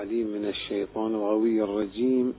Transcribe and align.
العليم 0.00 0.26
من 0.26 0.44
الشيطان 0.48 1.14
الغوي 1.14 1.62
الرجيم. 1.62 2.34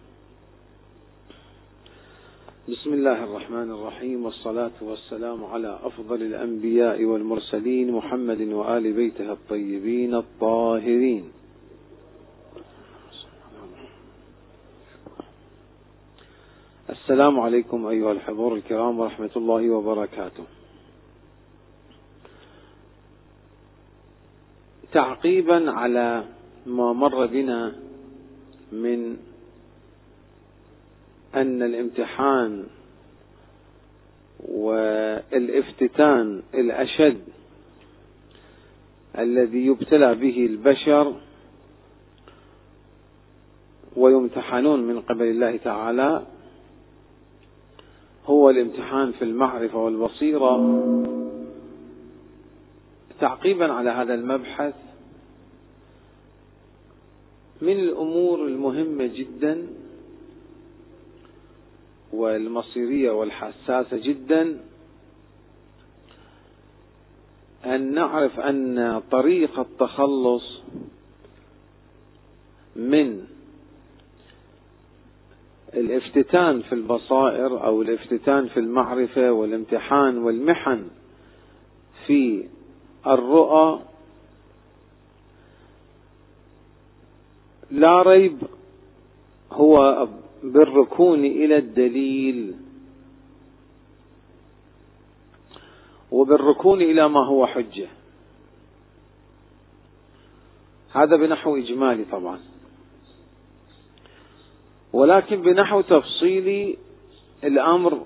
بسم 2.70 2.94
الله 2.94 3.24
الرحمن 3.24 3.72
الرحيم 3.72 4.26
والصلاة 4.26 4.78
والسلام 4.82 5.46
على 5.46 5.80
أفضل 5.84 6.22
الأنبياء 6.22 7.04
والمرسلين 7.04 7.92
محمد 7.92 8.42
وآل 8.42 8.94
بيته 8.94 9.32
الطيبين 9.32 10.16
الطاهرين. 10.16 11.32
السلام 16.90 17.40
عليكم 17.40 17.86
أيها 17.86 18.12
الحضور 18.12 18.56
الكرام 18.56 19.00
ورحمة 19.00 19.32
الله 19.36 19.70
وبركاته. 19.70 20.44
تعقيبا 24.94 25.72
على 25.72 26.24
ما 26.66 26.94
مر 26.94 27.26
بنا 27.26 27.76
من 28.72 29.18
أن 31.36 31.62
الامتحان 31.64 32.64
والافتتان 34.48 36.42
الأشد 36.54 37.22
الذي 39.18 39.66
يبتلى 39.66 40.16
به 40.16 40.46
البشر 40.46 41.14
ويمتحنون 43.96 44.80
من 44.84 45.02
قبل 45.02 45.26
الله 45.26 45.58
تعالى 45.58 46.26
هو 48.26 48.50
الامتحان 48.50 49.12
في 49.12 49.22
المعرفة 49.22 49.78
والبصيرة. 49.78 50.58
تعقيبا 53.20 53.74
على 53.74 53.90
هذا 53.90 54.14
المبحث 54.14 54.74
من 57.62 57.80
الأمور 57.80 58.46
المهمة 58.46 59.06
جدا 59.06 59.68
والمصيرية 62.14 63.12
والحساسة 63.12 63.98
جدا 63.98 64.60
أن 67.66 67.94
نعرف 67.94 68.40
أن 68.40 69.02
طريق 69.12 69.60
التخلص 69.60 70.62
من 72.76 73.24
الافتتان 75.74 76.62
في 76.62 76.76
البصائر 76.76 77.64
أو 77.64 77.82
الافتتان 77.82 78.48
في 78.48 78.60
المعرفة 78.60 79.32
والامتحان 79.32 80.18
والمحن 80.18 80.88
في 82.08 82.48
الرؤى 83.08 83.80
لا 87.72 88.02
ريب 88.02 88.38
هو 89.52 90.08
بالركون 90.44 91.26
إلى 91.26 91.58
الدليل. 91.58 92.56
وبالركون 96.12 96.82
إلى 96.82 97.10
ما 97.10 97.26
هو 97.26 97.48
حجة. 97.48 97.88
هذا 100.92 101.16
بنحو 101.16 101.58
إجمالي 101.58 102.06
طبعا. 102.12 102.40
ولكن 104.94 105.42
بنحو 105.42 105.82
تفصيلي 105.82 106.78
الأمر 107.44 108.06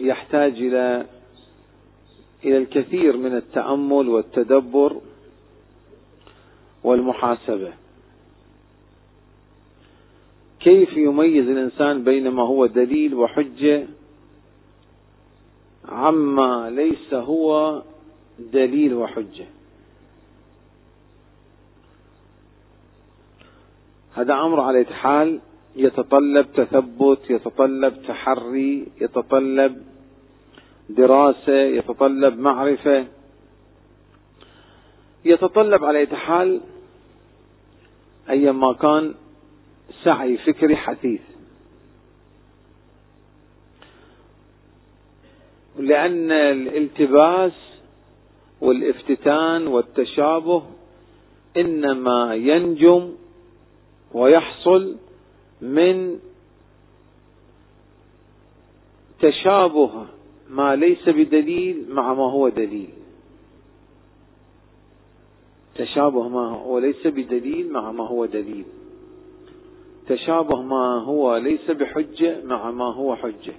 يحتاج 0.00 0.52
إلى 0.52 1.06
إلى 2.44 2.58
الكثير 2.58 3.16
من 3.16 3.36
التأمل 3.36 4.08
والتدبر 4.08 5.00
والمحاسبة. 6.84 7.81
كيف 10.64 10.96
يميز 10.96 11.48
الإنسان 11.48 12.04
بين 12.04 12.28
ما 12.28 12.42
هو 12.42 12.66
دليل 12.66 13.14
وحجة 13.14 13.86
عما 15.88 16.70
ليس 16.70 17.14
هو 17.14 17.82
دليل 18.38 18.94
وحجة؟ 18.94 19.46
هذا 24.14 24.34
أمر 24.34 24.60
على 24.60 24.84
حال 24.84 25.40
يتطلب 25.76 26.46
تثبت 26.52 27.30
يتطلب 27.30 28.02
تحري 28.08 28.86
يتطلب 29.00 29.82
دراسة 30.88 31.52
يتطلب 31.52 32.38
معرفة. 32.38 33.06
يتطلب 35.24 35.84
على 35.84 36.06
حال 36.06 36.60
أيما 38.30 38.72
كان 38.72 39.14
سعي 40.04 40.36
فكري 40.36 40.76
حثيث. 40.76 41.20
لأن 45.78 46.30
الالتباس 46.30 47.52
والافتتان 48.60 49.66
والتشابه 49.66 50.62
إنما 51.56 52.34
ينجم 52.34 53.12
ويحصل 54.12 54.96
من 55.60 56.18
تشابه 59.20 60.06
ما 60.50 60.76
ليس 60.76 61.08
بدليل 61.08 61.86
مع 61.90 62.14
ما 62.14 62.30
هو 62.30 62.48
دليل. 62.48 62.90
تشابه 65.74 66.28
ما 66.28 66.48
هو 66.48 66.78
ليس 66.78 67.06
بدليل 67.06 67.72
مع 67.72 67.92
ما 67.92 68.06
هو 68.06 68.26
دليل. 68.26 68.64
تشابه 70.08 70.62
ما 70.62 71.02
هو 71.02 71.36
ليس 71.36 71.70
بحجة 71.70 72.44
مع 72.44 72.70
ما 72.70 72.94
هو 72.94 73.16
حجة. 73.16 73.54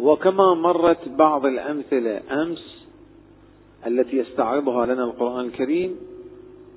وكما 0.00 0.54
مرت 0.54 1.08
بعض 1.08 1.46
الأمثلة 1.46 2.42
أمس 2.42 2.86
التي 3.86 4.16
يستعرضها 4.16 4.86
لنا 4.86 5.04
القرآن 5.04 5.44
الكريم 5.44 5.96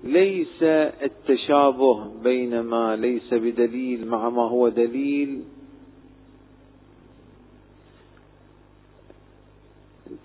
ليس 0.03 0.63
التشابه 0.63 2.07
بين 2.23 2.59
ما 2.59 2.95
ليس 2.95 3.33
بدليل 3.33 4.07
مع 4.07 4.29
ما 4.29 4.43
هو 4.43 4.69
دليل. 4.69 5.43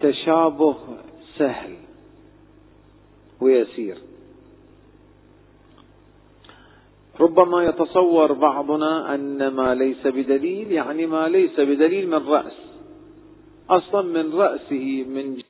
تشابه 0.00 0.76
سهل 1.38 1.76
ويسير. 3.40 3.98
ربما 7.22 7.64
يتصور 7.64 8.32
بعضنا 8.32 9.14
أن 9.14 9.48
ما 9.48 9.74
ليس 9.74 10.06
بدليل 10.06 10.72
يعني 10.72 11.06
ما 11.06 11.28
ليس 11.28 11.60
بدليل 11.60 12.08
من 12.08 12.28
رأس. 12.28 12.52
أصلا 13.70 14.02
من 14.02 14.34
رأسه 14.34 15.04
من 15.08 15.42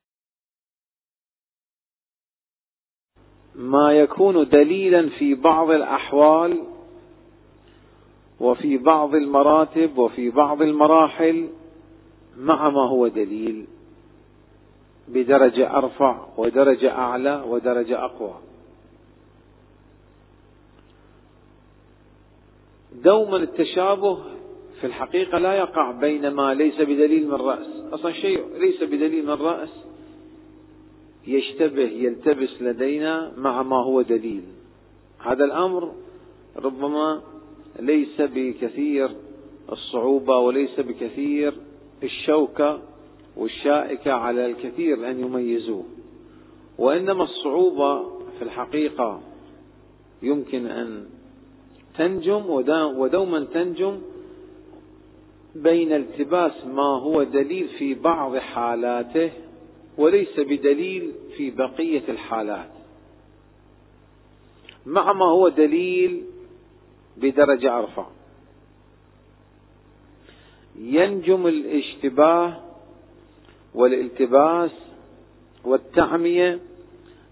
ما 3.55 3.93
يكون 3.93 4.49
دليلا 4.49 5.09
في 5.09 5.35
بعض 5.35 5.71
الأحوال 5.71 6.63
وفي 8.41 8.79
بعض 8.79 9.15
المراتب 9.15 9.99
وفي 9.99 10.31
بعض 10.31 10.63
المراحل 10.63 11.49
مع 12.37 12.71
ما 12.71 12.89
هو 12.89 13.09
دليل 13.09 13.67
بدرجة 15.09 15.77
أرفع 15.77 16.27
ودرجة 16.37 16.93
أعلى 16.99 17.45
ودرجة 17.49 18.05
أقوى. 18.05 18.52
دوما 23.05 23.37
التشابه 23.37 24.19
في 24.81 24.87
الحقيقة 24.87 25.39
لا 25.39 25.55
يقع 25.55 25.91
بين 25.91 26.29
ما 26.29 26.55
ليس 26.55 26.81
بدليل 26.81 27.27
من 27.27 27.35
رأس. 27.35 27.67
أصلا 27.93 28.13
شيء 28.13 28.45
ليس 28.59 28.83
بدليل 28.83 29.27
من 29.27 29.31
رأس 29.31 29.69
يشتبه 31.27 31.83
يلتبس 31.83 32.63
لدينا 32.63 33.33
مع 33.37 33.63
ما 33.63 33.77
هو 33.77 34.03
دليل. 34.03 34.43
هذا 35.19 35.45
الأمر 35.45 35.93
ربما 36.57 37.23
ليس 37.81 38.21
بكثير 38.21 39.11
الصعوبة 39.73 40.39
وليس 40.39 40.81
بكثير 40.81 41.55
الشوكة 42.03 42.83
والشائكة 43.37 44.13
على 44.13 44.47
الكثير 44.47 45.11
أن 45.11 45.21
يميزوه. 45.21 45.85
وإنما 46.79 47.25
الصعوبة 47.25 48.03
في 48.39 48.43
الحقيقة 48.43 49.21
يمكن 50.23 50.67
أن 50.67 51.07
تنجم 51.99 52.51
ودوما 52.97 53.45
تنجم 53.45 54.01
بين 55.55 55.93
التباس 55.93 56.67
ما 56.67 56.83
هو 56.83 57.23
دليل 57.23 57.69
في 57.69 57.95
بعض 57.95 58.37
حالاته 58.37 59.31
وليس 59.99 60.41
بدليل 60.41 61.13
في 61.37 61.51
بقية 61.51 62.03
الحالات. 62.09 62.71
مع 64.87 65.13
ما 65.13 65.25
هو 65.25 65.49
دليل 65.49 66.23
بدرجة 67.17 67.79
أرفع. 67.79 68.07
ينجم 70.79 71.47
الاشتباه 71.47 72.61
والالتباس 73.75 74.71
والتعمية 75.65 76.61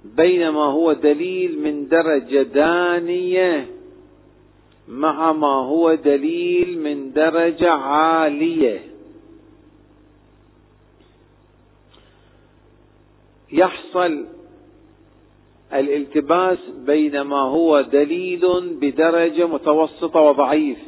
بينما 0.04 0.64
هو 0.64 0.92
دليل 0.92 1.62
من 1.62 1.88
درجة 1.88 2.42
دانية 2.42 3.79
مع 4.88 5.32
ما 5.32 5.54
هو 5.54 5.94
دليل 5.94 6.82
من 6.82 7.12
درجة 7.12 7.70
عالية. 7.70 8.80
يحصل 13.52 14.26
الالتباس 15.72 16.58
بين 16.86 17.20
ما 17.20 17.40
هو 17.40 17.80
دليل 17.80 18.74
بدرجة 18.80 19.46
متوسطة 19.46 20.20
وضعيف 20.20 20.78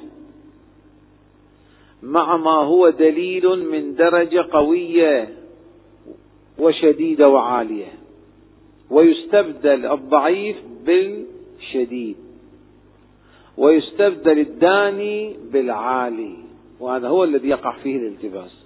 مع 2.03 2.37
ما 2.37 2.51
هو 2.51 2.89
دليل 2.91 3.71
من 3.71 3.95
درجة 3.95 4.47
قوية 4.53 5.37
وشديدة 6.59 7.29
وعالية 7.29 7.93
ويستبدل 8.91 9.87
الضعيف 9.87 10.57
بالشديد. 10.85 12.17
ويستبدل 13.57 14.39
الداني 14.39 15.37
بالعالي 15.53 16.37
وهذا 16.81 17.09
هو 17.09 17.25
الذي 17.25 17.49
يقع 17.49 17.77
فيه 17.83 17.97
الالتباس. 17.97 18.65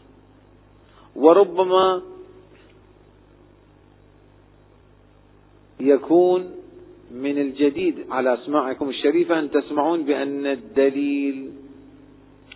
وربما 1.16 2.02
يكون 5.80 6.50
من 7.10 7.38
الجديد 7.38 8.10
على 8.10 8.34
أسماعكم 8.34 8.88
الشريفة 8.88 9.38
أن 9.38 9.50
تسمعون 9.50 10.02
بأن 10.02 10.46
الدليل 10.46 11.52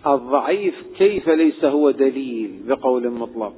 الضعيف 0.06 0.74
كيف 0.98 1.28
ليس 1.28 1.64
هو 1.64 1.90
دليل 1.90 2.60
بقول 2.66 3.10
مطلق. 3.10 3.54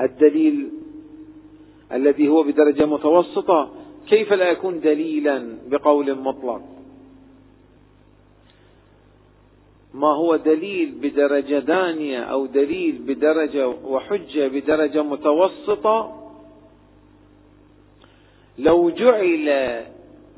الدليل 0.00 0.68
الذي 1.92 2.28
هو 2.28 2.42
بدرجة 2.42 2.86
متوسطة 2.86 3.70
كيف 4.08 4.32
لا 4.32 4.50
يكون 4.50 4.80
دليلا 4.80 5.58
بقول 5.66 6.18
مطلق؟ 6.18 6.62
ما 9.94 10.08
هو 10.08 10.36
دليل 10.36 10.92
بدرجة 10.92 11.58
دانية 11.58 12.20
أو 12.20 12.46
دليل 12.46 12.98
بدرجة 12.98 13.68
وحجة 13.68 14.48
بدرجة 14.48 15.02
متوسطة؟ 15.02 16.14
لو 18.58 18.90
جعل 18.90 19.48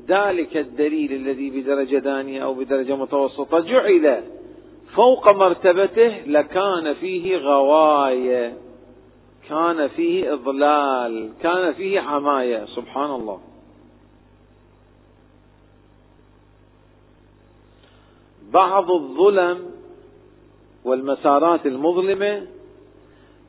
ذلك 0.07 0.57
الدليل 0.57 1.13
الذي 1.13 1.49
بدرجة 1.49 1.97
دانية 1.97 2.43
أو 2.43 2.53
بدرجة 2.53 2.95
متوسطة 2.95 3.59
جعل 3.59 4.23
فوق 4.95 5.29
مرتبته 5.29 6.21
لكان 6.25 6.93
فيه 6.93 7.37
غواية 7.37 8.53
كان 9.49 9.87
فيه 9.87 10.33
إضلال 10.33 11.29
كان 11.41 11.73
فيه 11.73 11.99
عماية 11.99 12.65
سبحان 12.65 13.09
الله. 13.09 13.50
بعض 18.53 18.91
الظلم 18.91 19.71
والمسارات 20.83 21.65
المظلمة 21.65 22.47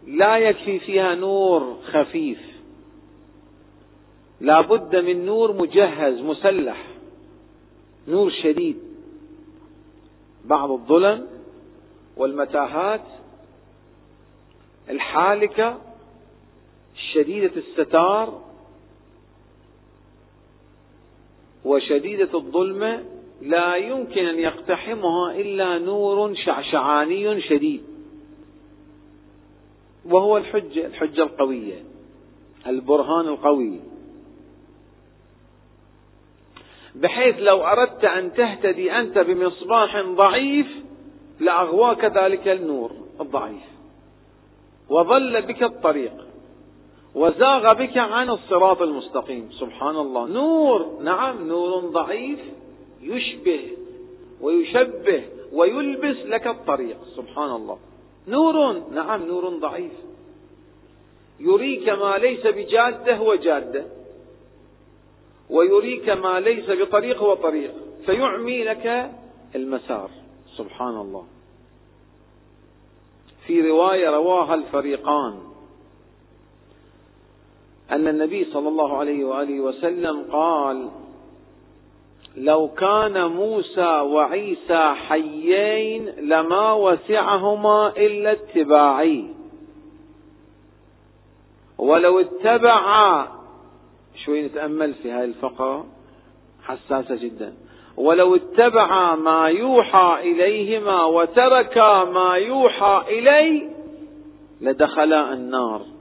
لا 0.06 0.38
يكفي 0.38 0.78
فيها 0.78 1.14
نور 1.14 1.76
خفيف. 1.92 2.40
لا 4.40 4.60
بد 4.60 4.96
من 4.96 5.26
نور 5.26 5.52
مجهز 5.52 6.20
مسلح 6.20 6.86
نور 8.08 8.30
شديد. 8.30 8.76
بعض 10.44 10.70
الظلم 10.70 11.26
والمتاهات 12.16 13.04
الحالكة 14.90 15.78
شديدة 17.12 17.52
الستار 17.56 18.42
وشديدة 21.64 22.28
الظلمة 22.34 23.04
لا 23.42 23.76
يمكن 23.76 24.26
أن 24.26 24.38
يقتحمها 24.38 25.32
إلا 25.32 25.78
نور 25.78 26.34
شعشعاني 26.34 27.40
شديد. 27.40 27.82
وهو 30.04 30.36
الحجة 30.36 30.86
الحجة 30.86 31.22
القوية 31.22 31.82
البرهان 32.66 33.28
القوي. 33.28 33.80
بحيث 36.94 37.36
لو 37.38 37.64
أردت 37.64 38.04
أن 38.04 38.32
تهتدي 38.32 38.92
أنت 38.92 39.18
بمصباح 39.18 40.00
ضعيف 40.00 40.66
لأغواك 41.40 42.04
ذلك 42.04 42.48
النور 42.48 42.90
الضعيف. 43.20 43.62
وظل 44.88 45.42
بك 45.42 45.62
الطريق 45.62 46.26
وزاغ 47.14 47.72
بك 47.72 47.98
عن 47.98 48.30
الصراط 48.30 48.82
المستقيم. 48.82 49.50
سبحان 49.60 49.96
الله. 49.96 50.26
نور 50.28 50.98
نعم 51.02 51.48
نور 51.48 51.80
ضعيف. 51.80 52.40
يشبه 53.02 53.70
ويشبه 54.40 55.24
ويلبس 55.52 56.16
لك 56.16 56.46
الطريق. 56.46 56.96
سبحان 57.16 57.50
الله. 57.50 57.78
نور 58.28 58.88
نعم 58.90 59.26
نور 59.26 59.48
ضعيف. 59.48 59.92
يريك 61.40 61.88
ما 61.88 62.18
ليس 62.18 62.46
بجادة 62.46 63.20
وجادة 63.22 63.84
ويريك 65.50 66.08
ما 66.08 66.40
ليس 66.40 66.70
بطريق 66.70 67.22
وطريق 67.22 67.74
فيعمي 68.06 68.64
لك 68.64 69.10
المسار. 69.54 70.10
سبحان 70.56 70.96
الله. 70.96 71.24
في 73.46 73.70
رواية 73.70 74.10
رواها 74.10 74.54
الفريقان 74.54 75.38
أن 77.90 78.08
النبي 78.08 78.44
صلى 78.44 78.68
الله 78.68 78.96
عليه 78.96 79.24
وآله 79.24 79.60
وسلم 79.60 80.24
قال 80.32 80.90
لو 82.36 82.68
كان 82.68 83.26
موسى 83.26 84.00
وعيسى 84.00 84.94
حيين 85.08 86.06
لما 86.20 86.72
وسعهما 86.72 87.92
إلا 87.96 88.32
اتباعي. 88.32 89.24
ولو 91.78 92.20
اتبعا 92.20 93.28
شوي 94.24 94.42
نتأمل 94.42 94.94
في 94.94 95.12
هذه 95.12 95.24
الفقرة 95.24 95.86
حساسة 96.64 97.14
جدا. 97.14 97.54
ولو 97.96 98.36
اتبع 98.36 99.14
ما 99.14 99.48
يوحى 99.48 100.18
إليهما 100.20 101.04
وتركا 101.04 102.04
ما 102.04 102.34
يوحى 102.34 103.02
إليه 103.08 103.70
لدخلا 104.60 105.32
النار. 105.32 105.91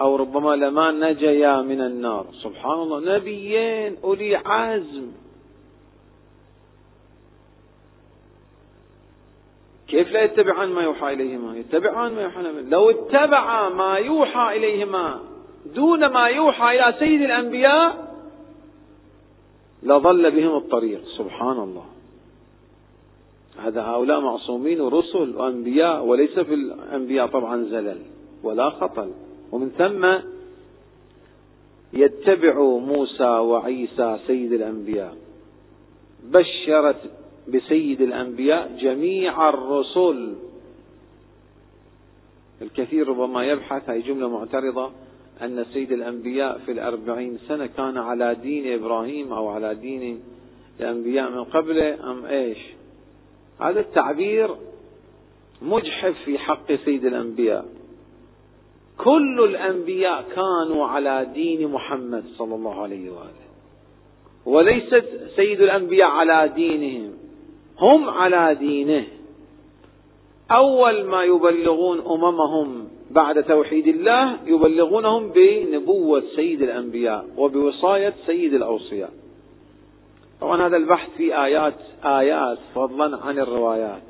أو 0.00 0.16
ربما 0.16 0.56
لما 0.56 0.90
نجيا 0.90 1.62
من 1.62 1.80
النار. 1.80 2.26
سبحان 2.42 2.78
الله. 2.78 3.16
نبيين 3.16 3.96
أولي 4.04 4.36
عزم. 4.36 5.06
كيف 9.88 10.12
لا 10.12 10.22
يتبعان 10.22 10.68
ما 10.68 10.82
يوحى 10.82 11.12
إليهما؟ 11.12 11.56
يتبعان 11.56 12.14
ما 12.14 12.22
يوحى 12.22 12.40
إليهما. 12.40 12.60
لو 12.60 12.90
اتبعا 12.90 13.68
ما 13.68 13.94
يوحى 13.94 14.56
إليهما 14.56 15.20
دون 15.74 16.06
ما 16.06 16.26
يوحى 16.26 16.78
إلى 16.78 16.98
سيد 16.98 17.22
الأنبياء 17.22 18.14
لضل 19.82 20.30
بهم 20.30 20.56
الطريق. 20.56 21.00
سبحان 21.18 21.58
الله. 21.58 21.84
هذا 23.58 23.82
هؤلاء 23.82 24.20
معصومين 24.20 24.80
ورسل 24.80 25.36
وأنبياء 25.36 26.04
وليس 26.04 26.38
في 26.38 26.54
الأنبياء 26.54 27.26
طبعا 27.26 27.64
زلل 27.64 27.98
ولا 28.42 28.70
خطل 28.70 29.10
ومن 29.52 29.70
ثم 29.78 30.06
يتبع 31.92 32.60
موسى 32.62 33.24
وعيسى 33.24 34.18
سيد 34.26 34.52
الأنبياء. 34.52 35.16
بشرت 36.24 37.00
بسيد 37.48 38.00
الأنبياء 38.00 38.76
جميع 38.80 39.48
الرسل. 39.48 40.34
الكثير 42.62 43.08
ربما 43.08 43.44
يبحث 43.44 43.90
هذه 43.90 44.00
جملة 44.00 44.28
معترضة 44.28 44.90
أن 45.42 45.64
سيد 45.72 45.92
الأنبياء 45.92 46.58
في 46.58 46.72
الأربعين 46.72 47.38
سنة 47.48 47.66
كان 47.66 47.98
على 47.98 48.34
دين 48.34 48.72
إبراهيم 48.72 49.32
أو 49.32 49.48
على 49.48 49.74
دين 49.74 50.22
الأنبياء 50.80 51.30
من 51.30 51.44
قبله 51.44 52.10
أم 52.10 52.26
إيش؟ 52.26 52.58
هذا 53.60 53.80
التعبير 53.80 54.56
مجحف 55.62 56.14
في 56.24 56.38
حق 56.38 56.72
سيد 56.84 57.04
الأنبياء. 57.04 57.79
كل 58.98 59.44
الأنبياء 59.44 60.22
كانوا 60.22 60.86
على 60.86 61.26
دين 61.34 61.68
محمد 61.68 62.24
صلى 62.38 62.54
الله 62.54 62.82
عليه 62.82 63.10
وآله. 63.10 63.50
وليست 64.46 65.04
سيد 65.36 65.60
الأنبياء 65.60 66.08
على 66.08 66.52
دينهم 66.54 67.12
هم 67.78 68.08
على 68.08 68.54
دينه. 68.54 69.04
أول 70.50 71.04
ما 71.04 71.24
يبلغون 71.24 71.98
أممهم 72.00 72.88
بعد 73.10 73.42
توحيد 73.44 73.86
الله 73.86 74.36
يبلغونهم 74.46 75.32
بنبوة 75.32 76.22
سيد 76.36 76.62
الأنبياء 76.62 77.26
وبوصاية 77.36 78.14
سيد 78.26 78.54
الأوصياء. 78.54 79.10
طبعا 80.40 80.66
هذا 80.66 80.76
البحث 80.76 81.10
في 81.16 81.44
آيات 81.44 81.74
آيات 82.04 82.58
فضلا 82.74 83.16
عن 83.16 83.38
الروايات. 83.38 84.02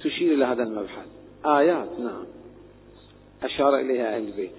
تشير 0.00 0.34
إلى 0.34 0.44
هذا 0.44 0.62
المبحث. 0.62 1.06
آيات 1.46 1.88
نعم. 2.00 2.37
أشار 3.42 3.76
إليها 3.76 4.16
أهل 4.16 4.22
البيت. 4.22 4.50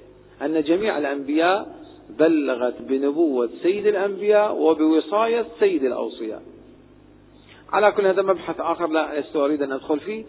أن 0.41 0.63
جميع 0.63 0.97
الأنبياء 0.97 1.79
بلغت 2.19 2.81
بنبوة 2.81 3.49
سيد 3.63 3.87
الأنبياء 3.87 4.55
وبوصاية 4.55 5.45
سيد 5.59 5.83
الأوصياء. 5.83 6.41
على 7.71 7.91
كل 7.91 8.05
هذا 8.05 8.21
مبحث 8.21 8.59
آخر 8.59 8.87
لا 8.87 9.19
لست 9.19 9.35
أريد 9.35 9.61
أن 9.61 9.71
أدخل 9.71 9.99
فيه. 9.99 10.23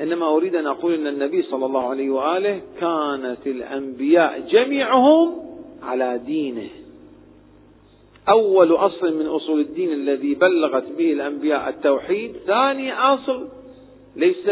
إنما 0.00 0.26
أريد 0.36 0.54
أن 0.54 0.66
أقول 0.66 0.94
أن 0.94 1.06
النبي 1.06 1.42
صلى 1.42 1.66
الله 1.66 1.88
عليه 1.88 2.10
وآله 2.10 2.60
كانت 2.80 3.46
الأنبياء 3.46 4.40
جميعهم 4.40 5.34
على 5.82 6.20
دينه. 6.26 6.68
أول 8.28 8.72
أصل 8.72 9.18
من 9.18 9.26
أصول 9.26 9.60
الدين 9.60 9.92
الذي 9.92 10.34
بلغت 10.34 10.84
به 10.98 11.12
الأنبياء 11.12 11.68
التوحيد 11.68 12.32
ثاني 12.46 12.92
أصل 12.92 13.48
ليس 14.16 14.48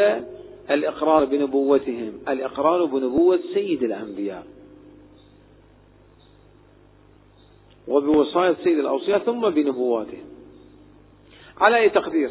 الإقرار 0.71 1.25
بنبوتهم 1.25 2.13
الإقرار 2.29 2.85
بنبوة 2.85 3.41
سيد 3.55 3.83
الأنبياء. 3.83 4.47
وبوصاية 7.89 8.57
سيد 8.65 8.79
الأوصياء 8.79 9.19
ثم 9.19 9.51
بنبواتهم. 9.51 10.25
على 11.61 11.77
أي 11.77 11.89
تقدير؟ 11.89 12.31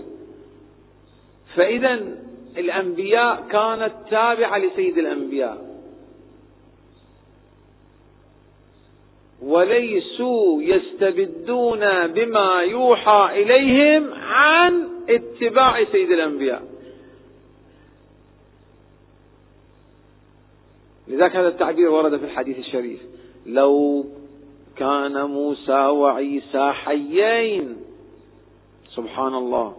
فإذا 1.55 2.17
الأنبياء 2.57 3.41
كانت 3.41 3.93
تابعة 4.09 4.57
لسيد 4.57 4.97
الأنبياء. 4.97 5.75
وليسوا 9.41 10.61
يستبدون 10.63 12.07
بما 12.07 12.61
يوحى 12.61 13.29
إليهم 13.41 14.13
عن 14.13 14.89
اتباع 15.09 15.83
سيد 15.83 16.11
الأنبياء. 16.11 16.74
لذلك 21.07 21.35
هذا 21.35 21.47
التعبير 21.47 21.89
ورد 21.89 22.17
في 22.17 22.25
الحديث 22.25 22.59
الشريف. 22.59 22.99
لو 23.45 24.05
كان 24.77 25.21
موسى 25.23 25.87
وعيسى 25.87 26.71
حيين 26.71 27.77
سبحان 28.95 29.33
الله 29.33 29.75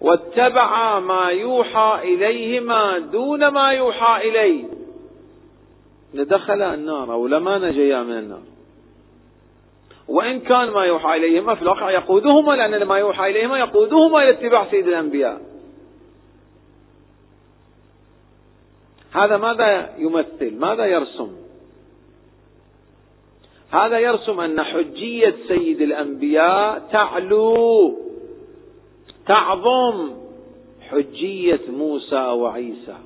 واتبع 0.00 1.00
ما 1.00 1.28
يوحى 1.28 1.98
إليهما 2.02 2.98
دون 2.98 3.48
ما 3.48 3.72
يوحى 3.72 4.28
إليه. 4.28 4.64
لدخل 6.14 6.62
النار 6.62 7.12
أو 7.12 7.26
لما 7.26 7.58
نجيا 7.58 8.02
من 8.02 8.18
النار. 8.18 8.42
وإن 10.08 10.40
كان 10.40 10.70
ما 10.70 10.84
يوحى 10.84 11.16
إليهما 11.16 11.54
في 11.54 11.62
الواقع 11.62 11.90
يقودهما 11.90 12.52
لأن 12.52 12.82
ما 12.84 12.98
يوحى 12.98 13.30
إليهما 13.30 13.58
يقودهما 13.58 14.22
إلى 14.22 14.30
اتباع 14.30 14.70
سيد 14.70 14.88
الأنبياء. 14.88 15.53
هذا 19.14 19.36
ماذا 19.36 19.94
يمثل؟ 19.98 20.58
ماذا 20.58 20.86
يرسم؟ 20.86 21.32
هذا 23.70 23.98
يرسم 23.98 24.40
أن 24.40 24.62
حجية 24.62 25.34
سيد 25.48 25.80
الأنبياء 25.80 26.88
تعلو 26.92 27.98
تعظم 29.26 30.10
حجية 30.80 31.60
موسى 31.68 32.16
وعيسى. 32.16 32.96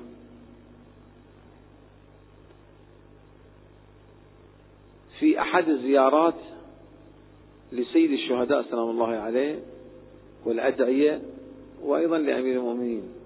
في 5.19 5.41
أحد 5.41 5.69
الزيارات 5.69 6.39
لسيد 7.71 8.11
الشهداء 8.11 8.61
سلام 8.71 8.89
الله 8.89 9.07
عليه 9.07 9.59
والأدعية 10.45 11.21
وأيضا 11.83 12.17
لأمير 12.17 12.55
المؤمنين. 12.59 13.18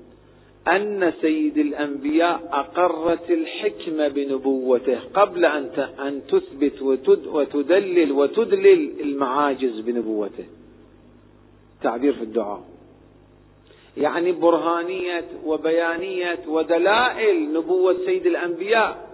أن 0.67 1.13
سيد 1.21 1.57
الأنبياء 1.57 2.49
أقرت 2.51 3.29
الحكمة 3.29 4.07
بنبوته 4.07 4.99
قبل 5.13 5.45
أن 5.45 5.69
أن 5.99 6.21
تثبت 6.27 6.81
وتدلل 7.27 8.11
وتدلل 8.11 9.01
المعاجز 9.01 9.79
بنبوته. 9.79 10.45
تعبير 11.81 12.13
في 12.13 12.21
الدعاء. 12.21 12.63
يعني 13.97 14.31
برهانية 14.31 15.25
وبيانية 15.45 16.39
ودلائل 16.47 17.53
نبوة 17.53 17.97
سيد 18.05 18.25
الأنبياء 18.25 19.09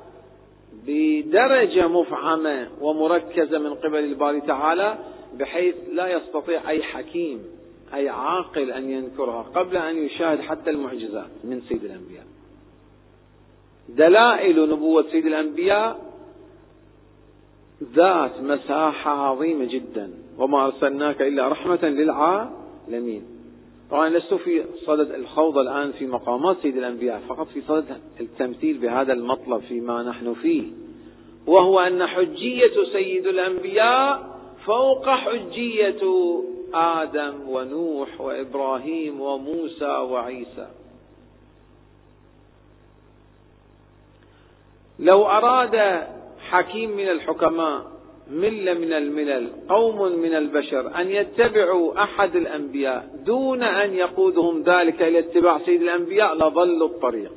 بدرجة 0.88 1.88
مفعمة 1.88 2.68
ومركزة 2.82 3.60
من 3.60 3.74
قبل 3.74 3.98
الباري 3.98 4.42
تعالى 4.42 4.98
بحيث 5.40 5.76
لا 5.94 6.08
يستطيع 6.18 6.70
أي 6.70 6.84
حكيم 6.84 7.44
أي 7.94 8.10
عاقل 8.10 8.72
أن 8.72 8.90
ينكرها 8.92 9.42
قبل 9.42 9.78
أن 9.78 9.98
يشاهد 9.98 10.42
حتى 10.42 10.70
المعجزات 10.70 11.30
من 11.44 11.62
سيد 11.62 11.84
الأنبياء. 11.84 12.26
دلائل 13.90 14.70
نبوة 14.70 15.06
سيد 15.12 15.26
الأنبياء 15.26 16.00
ذات 17.94 18.42
مساحة 18.42 19.12
عظيمة 19.12 19.66
جدا 19.66 20.12
وما 20.38 20.66
أرسلناك 20.66 21.22
إلا 21.22 21.48
رحمة 21.48 21.80
للعالمين. 21.84 23.24
طبعا 23.92 24.10
لست 24.10 24.34
في 24.34 24.64
صدد 24.86 25.12
الخوض 25.12 25.58
الآن 25.58 25.92
في 25.92 26.08
مقامات 26.08 26.58
سيد 26.62 26.78
الأنبياء 26.78 27.22
فقط 27.30 27.48
في 27.48 27.62
صدد 27.62 27.86
التمثيل 28.20 28.78
بهذا 28.78 29.14
المطلب 29.14 29.62
فيما 29.62 30.04
نحن 30.04 30.34
فيه 30.34 30.64
وهو 31.48 31.80
أن 31.80 32.08
حجية 32.08 32.84
سيد 32.94 33.28
الأنبياء 33.28 34.40
فوق 34.66 35.10
حجية 35.10 36.02
آدم 36.74 37.50
ونوح 37.50 38.22
وإبراهيم 38.22 39.22
وموسى 39.22 39.86
وعيسى. 39.86 40.68
لو 45.00 45.26
أراد 45.26 46.08
حكيم 46.40 46.90
من 46.90 47.10
الحكماء 47.10 47.92
ملة 48.32 48.74
من 48.74 48.94
الملل 48.94 49.52
قوم 49.70 50.20
من 50.20 50.36
البشر 50.36 51.02
أن 51.02 51.08
يتبعوا 51.10 52.04
أحد 52.04 52.36
الأنبياء 52.36 53.16
دون 53.26 53.64
أن 53.64 53.94
يقودهم 53.94 54.64
ذلك 54.64 55.02
إلى 55.02 55.20
اتباع 55.20 55.60
سيد 55.66 55.82
الأنبياء 55.82 56.36
لضلوا 56.36 56.88
الطريق. 56.88 57.34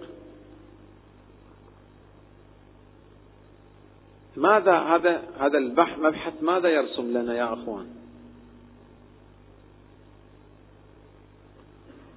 ماذا 4.36 4.78
هذا 4.78 5.22
هذا 5.38 5.58
البحث 5.58 5.98
مبحث 5.98 6.42
ماذا 6.42 6.68
يرسم 6.68 7.18
لنا 7.18 7.36
يا 7.36 7.52
أخوان؟ 7.52 8.01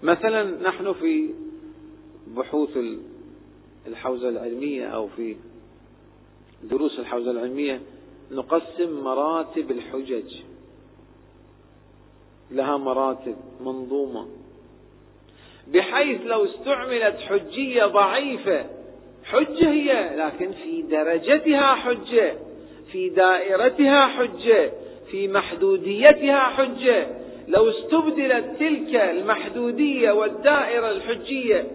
مثلا 0.06 0.44
نحن 0.70 0.94
في 0.94 1.30
بحوث 2.28 2.78
الحوزة 3.88 4.30
العلمية 4.30 4.88
أو 4.88 5.08
في 5.08 5.36
دروس 6.64 7.00
الحوزة 7.00 7.32
العلمية 7.32 7.82
نقسم 8.32 9.04
مراتب 9.04 9.72
الحجج. 9.72 10.36
لها 12.52 12.78
مراتب 12.78 13.36
منظومة. 13.62 14.28
بحيث 15.68 16.22
لو 16.26 16.46
استعملت 16.46 17.16
حجية 17.20 17.86
ضعيفة 17.86 18.66
حجة 19.24 19.70
هي 19.70 20.16
لكن 20.16 20.52
في 20.52 20.82
درجتها 20.82 21.76
حجة 21.76 22.36
في 22.92 23.10
دائرتها 23.10 24.08
حجة 24.08 24.72
في 25.12 25.28
محدوديتها 25.28 26.40
حجة 26.40 27.25
لو 27.48 27.70
استبدلت 27.70 28.60
تلك 28.60 28.96
المحدودية 28.96 30.12
والدائرة 30.12 30.92
الحجية 30.92 31.72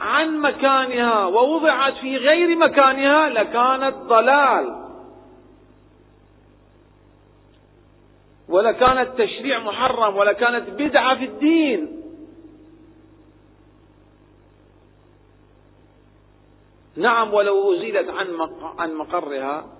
عن 0.00 0.38
مكانها 0.38 1.26
ووضعت 1.26 1.94
في 1.94 2.16
غير 2.16 2.56
مكانها 2.56 3.28
لكانت 3.28 3.96
ضلال. 3.96 4.86
ولا 8.48 8.72
كانت 8.72 9.20
تشريع 9.22 9.58
محرم 9.58 10.16
ولا 10.16 10.32
كانت 10.32 10.70
بدعة 10.70 11.18
في 11.18 11.24
الدين. 11.24 12.02
نعم 16.96 17.34
ولو 17.34 17.74
أزيلت 17.74 18.10
عن 18.78 18.94
مقرها 18.94 19.75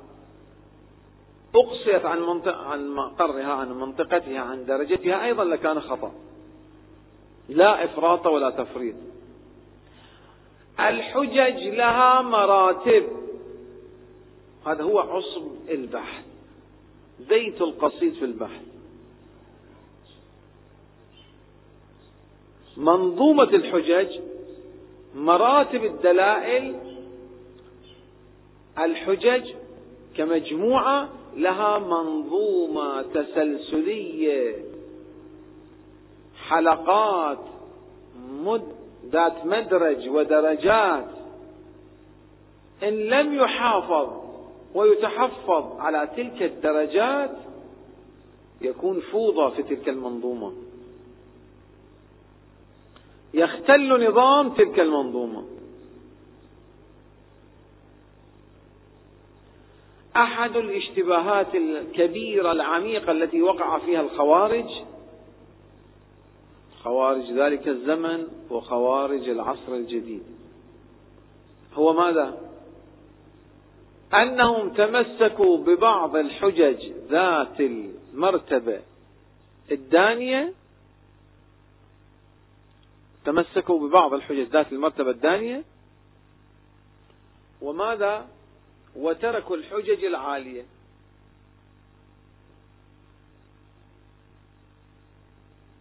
أقصيت 1.55 2.05
عن 2.05 2.21
منطق 2.21 2.59
عن 2.59 2.89
مقرها 2.89 3.53
عن 3.53 3.73
منطقتها 3.73 4.41
عن 4.41 4.65
درجتها 4.65 5.25
أيضا 5.25 5.45
لكان 5.45 5.81
خطأ. 5.81 6.13
لا 7.49 7.85
إفراط 7.85 8.27
ولا 8.27 8.51
تفريط. 8.51 8.95
الحجج 10.81 11.63
لها 11.63 12.23
مراتب. 12.23 13.07
هذا 14.67 14.83
هو 14.83 14.99
عصب 14.99 15.47
البحث. 15.69 16.25
زيت 17.29 17.63
القصيد 17.63 18.15
في 18.15 18.25
البحث. 18.25 18.63
منظومة 22.77 23.43
الحجج 23.43 24.21
مراتب 25.15 25.85
الدلائل 25.85 26.75
الحجج 28.79 29.55
كمجموعة 30.17 31.09
لها 31.37 31.79
منظومة 31.79 33.03
تسلسلية 33.03 34.57
حلقات 36.49 37.39
مد 38.31 38.63
ذات 39.07 39.47
مدرج 39.47 40.09
ودرجات. 40.09 41.09
إن 42.83 42.95
لم 42.95 43.35
يحافظ 43.35 44.09
ويتحفظ 44.75 45.81
على 45.81 46.09
تلك 46.17 46.43
الدرجات 46.43 47.37
يكون 48.61 49.01
فوضى 49.01 49.57
في 49.57 49.63
تلك 49.63 49.89
المنظومة. 49.89 50.53
يختل 53.35 54.09
نظام 54.09 54.49
تلك 54.49 54.81
المنظومة. 54.81 55.56
أحد 60.17 60.57
الاشتباهات 60.57 61.55
الكبيرة 61.55 62.53
العميقة 62.53 63.13
التي 63.13 63.43
وقع 63.43 63.79
فيها 63.79 64.01
الخوارج؟ 64.01 64.71
خوارج 66.83 67.33
ذلك 67.33 67.69
الزمن 67.69 68.27
وخوارج 68.51 69.29
العصر 69.29 69.75
الجديد. 69.75 70.23
هو 71.75 71.93
ماذا؟ 71.93 72.41
أنهم 74.15 74.71
تمسكوا 74.71 75.59
ببعض 75.59 76.17
الحجج 76.17 76.93
ذات 77.11 77.61
المرتبة 77.61 78.81
الدانية. 79.71 80.53
تمسكوا 83.25 83.89
ببعض 83.89 84.15
الحجج 84.15 84.49
ذات 84.49 84.73
المرتبة 84.73 85.11
الدانية. 85.11 85.65
وماذا؟ 87.63 88.27
وتركوا 88.97 89.57
الحجج 89.57 90.05
العالية. 90.05 90.65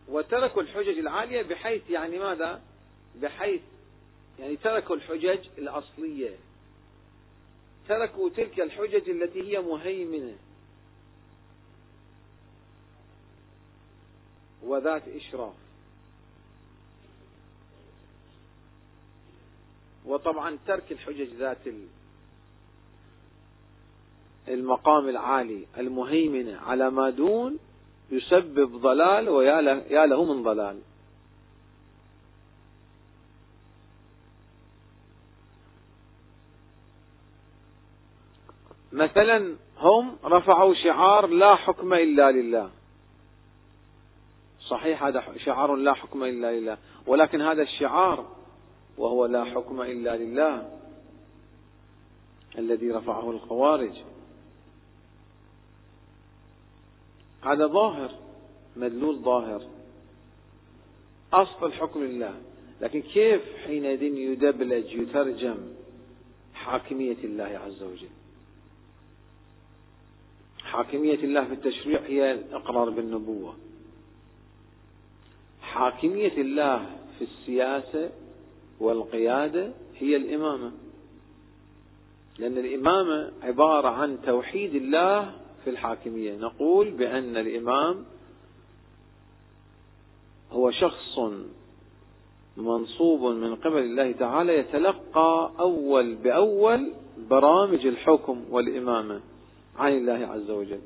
وتركوا 0.07 0.61
الحجج 0.61 0.97
العالية 0.97 1.41
بحيث 1.41 1.89
يعني 1.89 2.19
ماذا؟ 2.19 2.61
بحيث 3.15 3.61
يعني 4.39 4.55
تركوا 4.55 4.95
الحجج 4.95 5.47
الأصلية. 5.57 6.35
تركوا 7.87 8.29
تلك 8.29 8.59
الحجج 8.59 9.09
التي 9.09 9.41
هي 9.41 9.61
مهيمنة. 9.61 10.37
وذات 14.63 15.07
إشراف. 15.07 15.53
وطبعا 20.05 20.57
ترك 20.67 20.91
الحجج 20.91 21.33
ذات 21.33 21.67
المقام 24.47 25.09
العالي 25.09 25.67
المهيمنة 25.77 26.59
على 26.59 26.89
ما 26.91 27.09
دون 27.09 27.59
يسبب 28.11 28.77
ضلال 28.81 29.29
ويا 29.29 30.05
له 30.05 30.33
من 30.33 30.43
ضلال. 30.43 30.79
مثلا 38.91 39.55
هم 39.77 40.17
رفعوا 40.25 40.73
شعار 40.73 41.27
لا 41.27 41.55
حكم 41.55 41.93
إلا 41.93 42.31
لله. 42.31 42.69
صحيح 44.67 45.03
هذا 45.03 45.23
شعار 45.37 45.75
لا 45.75 45.93
حكم 45.93 46.23
إلا 46.23 46.59
لله 46.59 46.77
ولكن 47.07 47.41
هذا 47.41 47.61
الشعار 47.61 48.25
وهو 48.97 49.25
لا 49.25 49.45
حكم 49.45 49.81
إلا 49.81 50.17
لله 50.17 50.69
الذي 52.57 52.91
رفعه 52.91 53.31
الخوارج. 53.31 53.93
هذا 57.45 57.67
ظاهر 57.67 58.11
مدلول 58.75 59.15
ظاهر. 59.15 59.61
أصل 61.33 61.65
الحكم 61.65 62.03
لله 62.03 62.33
لكن 62.81 63.01
كيف 63.01 63.41
حينئذ 63.65 64.03
يدبلج 64.03 64.93
يترجم 64.93 65.57
حاكمية 66.53 67.17
الله 67.23 67.61
عز 67.65 67.83
وجل؟ 67.83 68.09
حاكمية 70.63 71.19
الله 71.23 71.45
في 71.45 71.53
التشريع 71.53 72.01
هي 72.01 72.31
الإقرار 72.31 72.89
بالنبوة. 72.89 73.55
حاكمية 75.61 76.37
الله 76.37 76.85
في 77.19 77.23
السياسة 77.23 78.09
والقيادة 78.79 79.71
هي 79.97 80.15
الإمامة. 80.15 80.71
لأن 82.39 82.57
الإمامة 82.57 83.31
عبارة 83.41 83.87
عن 83.87 84.17
توحيد 84.25 84.75
الله 84.75 85.44
في 85.65 85.71
الحاكمية. 85.71 86.37
نقول 86.37 86.91
بأن 86.91 87.37
الإمام 87.37 88.05
هو 90.51 90.71
شخص 90.71 91.19
منصوب 92.57 93.35
من 93.35 93.55
قبل 93.55 93.77
الله 93.77 94.11
تعالى 94.11 94.57
يتلقى 94.57 95.51
أول 95.59 96.15
بأول 96.15 96.91
برامج 97.29 97.85
الحكم 97.85 98.45
والإمامة 98.49 99.21
عن 99.77 99.91
الله 99.91 100.27
عز 100.27 100.49
وجل. 100.49 100.81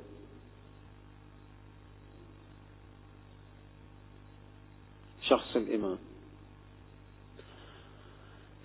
شخص 5.21 5.55
الإمام. 5.55 5.97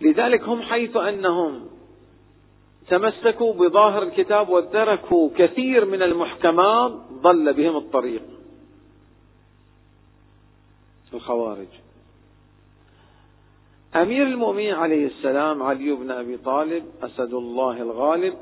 لذلك 0.01 0.43
هم 0.43 0.63
حيث 0.63 0.97
أنهم 0.97 1.74
تمسكوا 2.89 3.53
بظاهر 3.53 4.03
الكتاب 4.03 4.49
وتركوا 4.49 5.31
كثير 5.37 5.85
من 5.85 6.03
المحكمات 6.03 6.93
ضل 7.13 7.53
بهم 7.53 7.77
الطريق. 7.77 8.23
الخوارج. 11.15 11.69
أمير 13.97 14.27
المؤمنين 14.27 14.75
عليه 14.75 15.07
السلام 15.07 15.63
علي 15.63 15.93
بن 15.93 16.11
أبي 16.11 16.37
طالب 16.37 16.85
أسد 17.03 17.35
الله 17.35 17.83
الغالب 17.83 18.35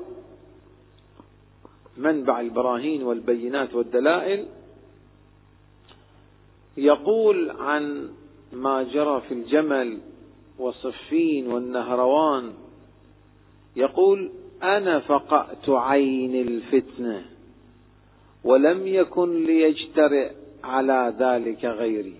منبع 1.96 2.40
البراهين 2.40 3.02
والبينات 3.02 3.74
والدلائل 3.74 4.46
يقول 6.76 7.50
عن 7.50 8.11
ما 8.52 8.83
جرى 8.83 9.20
في 9.28 9.35
الجمل 9.35 9.98
وصفين 10.59 11.52
والنهروان 11.52 12.52
يقول 13.76 14.30
أنا 14.62 15.00
فقأت 15.00 15.68
عين 15.68 16.35
الفتنة 16.35 17.24
ولم 18.44 18.87
يكن 18.87 19.44
ليجترئ 19.44 20.30
على 20.64 21.14
ذلك 21.18 21.64
غيري. 21.64 22.16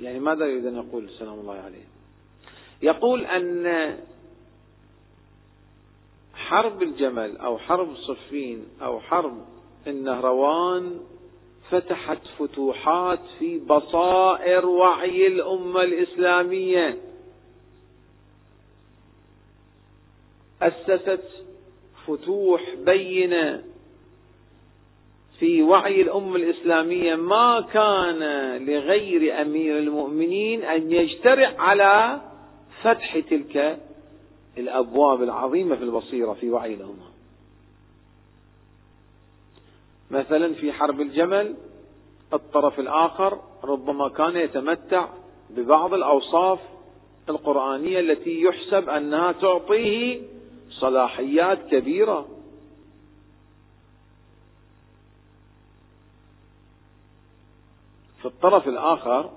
يعني 0.00 0.20
ماذا 0.20 0.46
يريد 0.46 0.66
أن 0.66 0.76
يقول 0.76 1.10
سلام 1.18 1.40
الله 1.40 1.54
عليه؟ 1.54 1.84
يقول 2.82 3.24
أن 3.24 3.96
حرب 6.34 6.82
الجمل 6.82 7.36
أو 7.36 7.58
حرب 7.58 7.96
صفين 7.96 8.66
أو 8.82 9.00
حرب 9.00 9.38
النهروان 9.86 11.00
فتحت 11.70 12.18
فتوحات 12.38 13.20
في 13.38 13.58
بصائر 13.58 14.66
وعي 14.66 15.26
الأمة 15.26 15.82
الإسلامية. 15.82 16.98
أسست 20.68 21.24
فتوح 22.06 22.74
بينة 22.84 23.62
في 25.38 25.62
وعي 25.62 26.02
الأمة 26.02 26.36
الإسلامية. 26.36 27.14
ما 27.14 27.60
كان 27.72 28.18
لغير 28.66 29.42
أمير 29.42 29.78
المؤمنين 29.78 30.62
أن 30.62 30.92
يجترئ 30.92 31.56
على 31.56 32.20
فتح 32.82 33.18
تلك 33.18 33.78
الأبواب 34.58 35.22
العظيمة 35.22 35.76
في 35.76 35.82
البصيرة 35.82 36.32
في 36.32 36.50
وعي 36.50 36.74
الأمة. 36.74 37.12
مثلا 40.10 40.54
في 40.54 40.72
حرب 40.72 41.00
الجمل 41.00 41.54
الطرف 42.32 42.80
الآخر 42.80 43.38
ربما 43.64 44.08
كان 44.08 44.36
يتمتع 44.36 45.08
ببعض 45.50 45.94
الأوصاف 45.94 46.58
القرآنية 47.28 48.00
التي 48.00 48.42
يحسب 48.42 48.88
أنها 48.88 49.32
تعطيه 49.32 50.20
صلاحيات 50.82 51.58
كبيرة. 51.70 52.28
في 58.20 58.28
الطرف 58.28 58.68
الآخر 58.68 59.30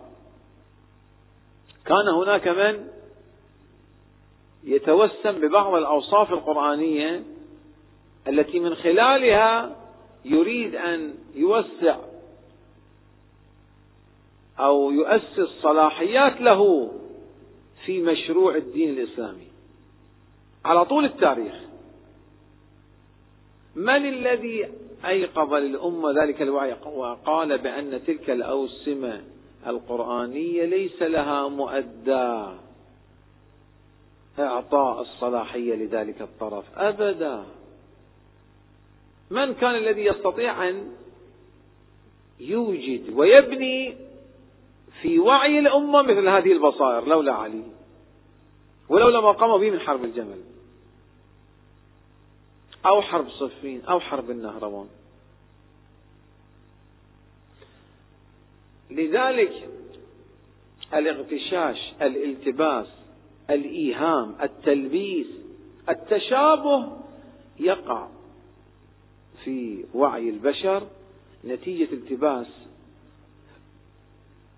كان 1.85 2.07
هناك 2.07 2.47
من 2.47 2.87
يتوسم 4.63 5.31
ببعض 5.31 5.73
الأوصاف 5.73 6.33
القرآنية 6.33 7.23
التي 8.27 8.59
من 8.59 8.75
خلالها 8.75 9.75
يريد 10.25 10.75
أن 10.75 11.13
يوسع 11.35 11.97
أو 14.59 14.91
يؤسس 14.91 15.61
صلاحيات 15.61 16.41
له 16.41 16.91
في 17.85 18.01
مشروع 18.01 18.55
الدين 18.55 18.89
الإسلامي. 18.89 19.54
على 20.65 20.85
طول 20.85 21.05
التاريخ. 21.05 21.53
من 23.75 24.05
الذي 24.05 24.67
أيقظ 25.05 25.53
للأمة 25.53 26.23
ذلك 26.23 26.41
الوعي؟ 26.41 26.75
وقال 26.85 27.57
بأن 27.57 28.01
تلك 28.07 28.29
الأوسمة 28.29 29.21
القرآنية 29.67 30.65
ليس 30.65 31.01
لها 31.01 31.47
مؤدى. 31.47 32.45
إعطاء 34.39 35.01
الصلاحية 35.01 35.75
لذلك 35.75 36.21
الطرف. 36.21 36.65
أبدا. 36.77 37.43
من 39.29 39.53
كان 39.53 39.75
الذي 39.75 40.05
يستطيع 40.05 40.69
أن 40.69 40.91
يوجد 42.39 43.13
ويبني 43.13 43.97
في 45.01 45.19
وعي 45.19 45.59
الأمة 45.59 46.01
مثل 46.01 46.27
هذه 46.27 46.51
البصائر؟ 46.51 47.07
لولا 47.07 47.33
علي. 47.33 47.63
ولولا 48.89 49.21
ما 49.21 49.31
قاموا 49.31 49.57
به 49.57 49.69
من 49.69 49.79
حرب 49.79 50.03
الجمل. 50.03 50.54
أو 52.85 53.01
حرب 53.01 53.29
صفين 53.29 53.81
أو 53.81 53.99
حرب 53.99 54.29
النهروان. 54.29 54.87
لذلك 58.91 59.69
الاغتشاش 60.93 61.93
الالتباس 62.01 62.87
الإيهام 63.49 64.35
التلبيس 64.41 65.27
التشابه 65.89 66.97
يقع 67.59 68.07
في 69.43 69.85
وعي 69.93 70.29
البشر 70.29 70.87
نتيجة 71.45 71.93
التباس 71.93 72.47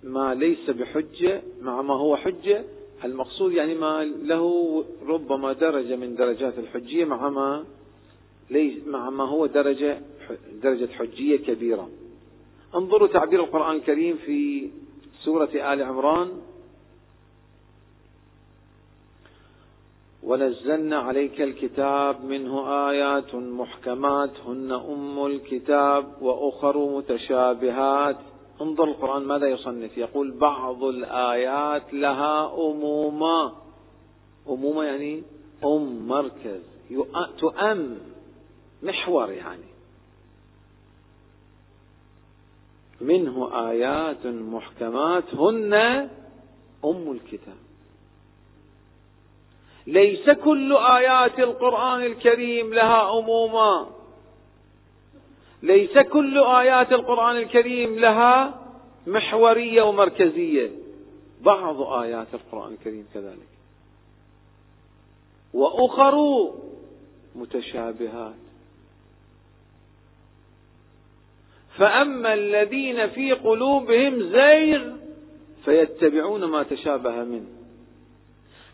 ما 0.03 0.33
ليس 0.33 0.69
بحجة 0.69 1.41
مع 1.61 1.81
ما 1.81 1.93
هو 1.93 2.15
حجة. 2.15 2.63
المقصود 3.03 3.51
يعني 3.51 3.75
ما 3.75 4.03
له 4.03 4.85
ربما 5.07 5.53
درجة 5.53 5.95
من 5.95 6.15
درجات 6.15 6.57
الحجية 6.57 7.05
مع 7.05 7.29
ما 7.29 7.65
ليس 8.49 8.87
مع 8.87 9.09
ما 9.09 9.23
هو 9.23 9.45
درجة 9.45 10.01
درجة 10.63 10.89
حجية 10.91 11.37
كبيرة. 11.37 11.89
انظروا 12.75 13.07
تعبير 13.07 13.43
القرآن 13.43 13.75
الكريم 13.75 14.17
في 14.17 14.69
سورة 15.23 15.49
آل 15.53 15.83
عمران. 15.83 16.29
ونزلنا 20.23 20.97
عليك 20.97 21.41
الكتاب 21.41 22.25
منه 22.25 22.69
آيات 22.89 23.35
محكمات 23.35 24.39
هن 24.45 24.71
أم 24.71 25.25
الكتاب 25.25 26.21
وأخر 26.21 26.97
متشابهات. 26.97 28.17
انظر 28.61 28.83
القرآن 28.83 29.23
ماذا 29.23 29.47
يصنف؟ 29.47 29.97
يقول 29.97 30.31
بعض 30.31 30.83
الآيات 30.83 31.93
لها 31.93 32.53
أمومة. 32.53 33.51
أمومة 34.49 34.83
يعني 34.83 35.23
أم 35.65 36.07
مركز. 36.07 36.61
تؤم. 37.37 37.97
محور 38.83 39.31
يعني. 39.31 39.77
منه 43.01 43.69
آيات 43.69 44.25
محكمات 44.25 45.35
هن 45.35 45.73
أم 46.85 47.11
الكتاب. 47.11 47.57
ليس 49.87 50.29
كل 50.29 50.75
آيات 50.77 51.39
القرآن 51.39 52.03
الكريم 52.03 52.73
لها 52.73 53.19
أمومة. 53.19 53.87
ليس 55.63 55.97
كل 55.97 56.43
آيات 56.43 56.91
القرآن 56.91 57.37
الكريم 57.37 57.99
لها 57.99 58.61
محورية 59.07 59.81
ومركزية. 59.81 60.71
بعض 61.41 61.81
آيات 61.81 62.27
القرآن 62.33 62.73
الكريم 62.73 63.07
كذلك. 63.13 63.47
وأخر 65.53 66.47
متشابهات. 67.35 68.46
فأما 71.77 72.33
الذين 72.33 73.07
في 73.07 73.31
قلوبهم 73.31 74.23
زيغ 74.23 74.81
فيتبعون 75.65 76.45
ما 76.45 76.63
تشابه 76.63 77.11
منه. 77.11 77.47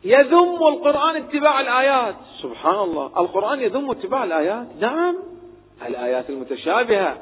يذم 0.03 0.67
القرآن 0.67 1.15
اتباع 1.15 1.61
الآيات. 1.61 2.15
سبحان 2.41 2.79
الله. 2.79 3.05
القرآن 3.05 3.59
يذم 3.59 3.91
اتباع 3.91 4.23
الآيات؟ 4.23 4.67
نعم. 4.79 5.15
الآيات 5.87 6.29
المتشابهة. 6.29 7.17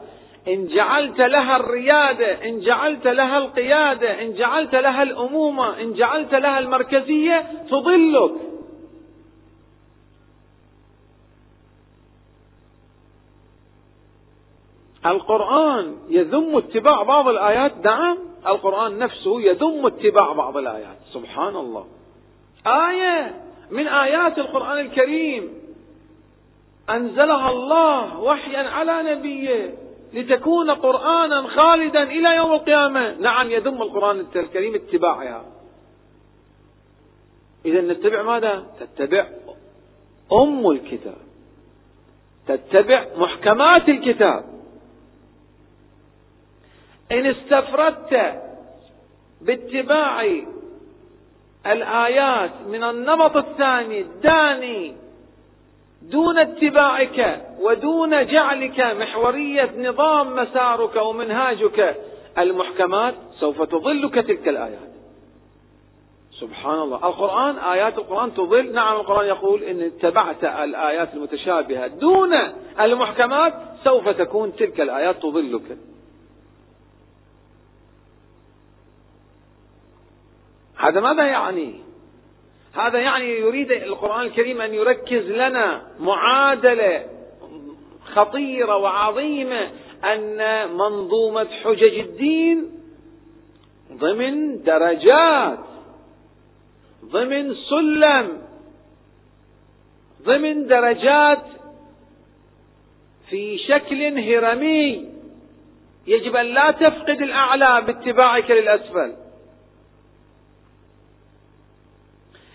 إن 0.47 0.67
جعلت 0.67 1.19
لها 1.19 1.55
الريادة 1.55 2.49
إن 2.49 2.59
جعلت 2.59 3.07
لها 3.07 3.37
القيادة 3.37 4.21
إن 4.21 4.33
جعلت 4.33 4.75
لها 4.75 5.03
الأمومة 5.03 5.81
إن 5.81 5.93
جعلت 5.93 6.33
لها 6.33 6.59
المركزية 6.59 7.45
تضلك. 7.69 8.50
القرآن 15.05 15.95
يذم 16.09 16.57
اتباع 16.57 17.03
بعض 17.03 17.27
الآيات. 17.27 17.85
نعم 17.85 18.17
القرآن 18.47 18.99
نفسه 18.99 19.41
يذم 19.41 19.85
اتباع 19.85 20.33
بعض 20.33 20.57
الآيات. 20.57 20.97
سبحان 21.13 21.55
الله. 21.55 21.85
آية 22.67 23.41
من 23.71 23.87
آيات 23.87 24.37
القرآن 24.37 24.79
الكريم. 24.79 25.53
أنزلها 26.89 27.49
الله 27.49 28.19
وحيا 28.19 28.69
على 28.69 29.15
نبيه 29.15 29.73
لتكون 30.13 30.71
قرآنا 30.71 31.47
خالدا 31.47 32.03
إلى 32.03 32.35
يوم 32.35 32.53
القيامة. 32.53 33.15
نعم 33.19 33.51
يذم 33.51 33.81
القرآن 33.81 34.25
الكريم 34.35 34.75
اتباعها. 34.75 35.45
إذا 37.65 37.81
نتبع 37.81 38.21
ماذا؟ 38.21 38.65
تتبع 38.79 39.27
أم 40.33 40.71
الكتاب. 40.71 41.17
تتبع 42.47 43.05
محكمات 43.17 43.89
الكتاب. 43.89 44.60
إن 47.11 47.25
استفردت 47.25 48.41
باتباع 49.41 50.25
الآيات 51.65 52.51
من 52.67 52.83
النمط 52.83 53.37
الثاني 53.37 54.01
الداني 54.01 54.95
دون 56.01 56.37
اتباعك 56.37 57.41
ودون 57.59 58.25
جعلك 58.25 58.79
محورية 58.79 59.71
نظام 59.77 60.35
مسارك 60.35 60.95
ومنهاجك 60.95 61.95
المحكمات 62.37 63.13
سوف 63.39 63.61
تضلك 63.61 64.15
تلك 64.15 64.47
الآيات. 64.47 64.91
سبحان 66.39 66.79
الله. 66.79 66.97
القرآن 66.97 67.57
آيات 67.57 67.97
القرآن 67.97 68.33
تضل 68.33 68.73
نعم 68.73 68.95
القرآن 68.95 69.27
يقول 69.27 69.63
إن 69.63 69.81
اتبعت 69.81 70.43
الآيات 70.43 71.13
المتشابهة 71.13 71.87
دون 71.87 72.33
المحكمات 72.79 73.53
سوف 73.83 74.09
تكون 74.09 74.55
تلك 74.55 74.81
الآيات 74.81 75.15
تضلك 75.21 75.77
هذا 80.81 80.99
ماذا 80.99 81.23
يعني؟ 81.25 81.73
هذا 82.73 82.99
يعني 82.99 83.39
يريد 83.39 83.71
القرآن 83.71 84.21
الكريم 84.21 84.61
أن 84.61 84.73
يركز 84.73 85.31
لنا 85.31 85.81
معادلة 85.99 87.05
خطيرة 88.05 88.77
وعظيمة 88.77 89.69
أن 90.03 90.37
منظومة 90.77 91.47
حجج 91.63 91.99
الدين 91.99 92.71
ضمن 93.93 94.63
درجات 94.63 95.59
ضمن 97.05 97.55
سلم 97.55 98.41
ضمن 100.23 100.67
درجات 100.67 101.43
في 103.29 103.57
شكل 103.57 104.19
هرمي. 104.19 105.11
يجب 106.07 106.35
أن 106.35 106.45
لا 106.45 106.71
تفقد 106.71 107.21
الأعلى 107.21 107.81
باتباعك 107.87 108.51
للأسفل. 108.51 109.13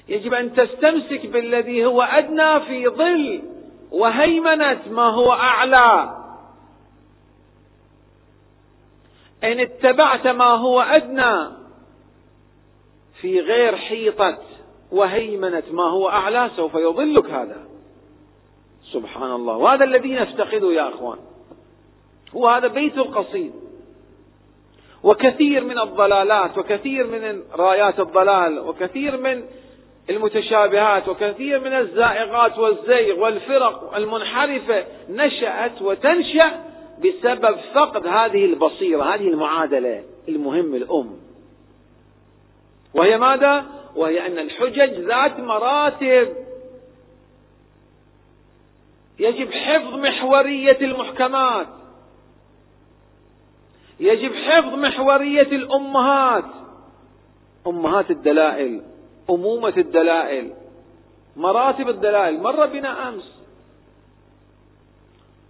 يجب 0.08 0.34
أن 0.34 0.54
تستمسك 0.54 1.26
بالذي 1.26 1.84
هو 1.84 2.02
أدنى 2.02 2.60
في 2.60 2.88
ظل 2.88 3.42
وهيمنة 3.90 4.82
ما 4.90 5.10
هو 5.10 5.32
أعلى. 5.32 6.16
إن 9.44 9.60
اتبعت 9.60 10.26
ما 10.26 10.44
هو 10.44 10.80
أدنى 10.80 11.56
في 13.20 13.40
غير 13.40 13.76
حيطة 13.76 14.38
وهيمنة 14.92 15.62
ما 15.70 15.82
هو 15.82 16.08
أعلى 16.08 16.50
سوف 16.56 16.74
يضلك 16.74 17.30
هذا. 17.30 17.66
سبحان 18.92 19.32
الله. 19.32 19.56
وهذا 19.56 19.84
الذي 19.84 20.14
نفتقده 20.14 20.72
يا 20.72 20.88
أخوان. 20.88 21.18
هو 22.34 22.48
هذا 22.48 22.66
بيت 22.66 22.98
القصيد. 22.98 23.52
وكثير 25.02 25.64
من 25.64 25.78
الضلالات 25.78 26.58
وكثير 26.58 27.06
من 27.06 27.42
رايات 27.52 28.00
الضلال 28.00 28.58
وكثير 28.58 29.16
من 29.16 29.44
المتشابهات 30.10 31.08
وكثير 31.08 31.60
من 31.60 31.72
الزائغات 31.74 32.58
والزيغ 32.58 33.20
والفرق 33.20 33.96
المنحرفة 33.96 34.84
نشأت 35.08 35.82
وتنشأ 35.82 36.64
بسبب 36.98 37.56
فقد 37.74 38.06
هذه 38.06 38.44
البصيرة 38.44 39.14
هذه 39.14 39.28
المعادلة 39.28 40.04
المهم 40.28 40.74
الأم. 40.74 41.16
وهي 42.94 43.18
ماذا؟ 43.18 43.64
وهي 43.96 44.26
أن 44.26 44.38
الحجج 44.38 45.00
ذات 45.00 45.40
مراتب. 45.40 46.28
يجب 49.18 49.52
حفظ 49.52 49.94
محورية 49.94 50.78
المحكمات. 50.80 51.66
يجب 54.00 54.34
حفظ 54.34 54.74
محورية 54.74 55.42
الأمهات. 55.42 56.44
أمهات 57.66 58.10
الدلائل. 58.10 58.82
أمومة 59.30 59.74
الدلائل 59.76 60.52
مراتب 61.36 61.88
الدلائل. 61.88 62.42
مر 62.42 62.66
بنا 62.66 63.08
أمس 63.08 63.36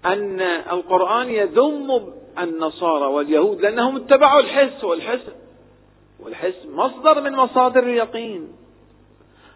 أن 0.04 0.40
القرآن 0.40 1.28
يذم 1.28 2.12
النصارى 2.38 3.06
واليهود 3.06 3.60
لأنهم 3.60 3.96
اتبعوا 3.96 4.40
الحس 4.40 4.84
والحس 4.84 5.28
والحس. 6.20 6.66
مصدر 6.66 7.20
من 7.20 7.32
مصادر 7.32 7.82
اليقين 7.82 8.52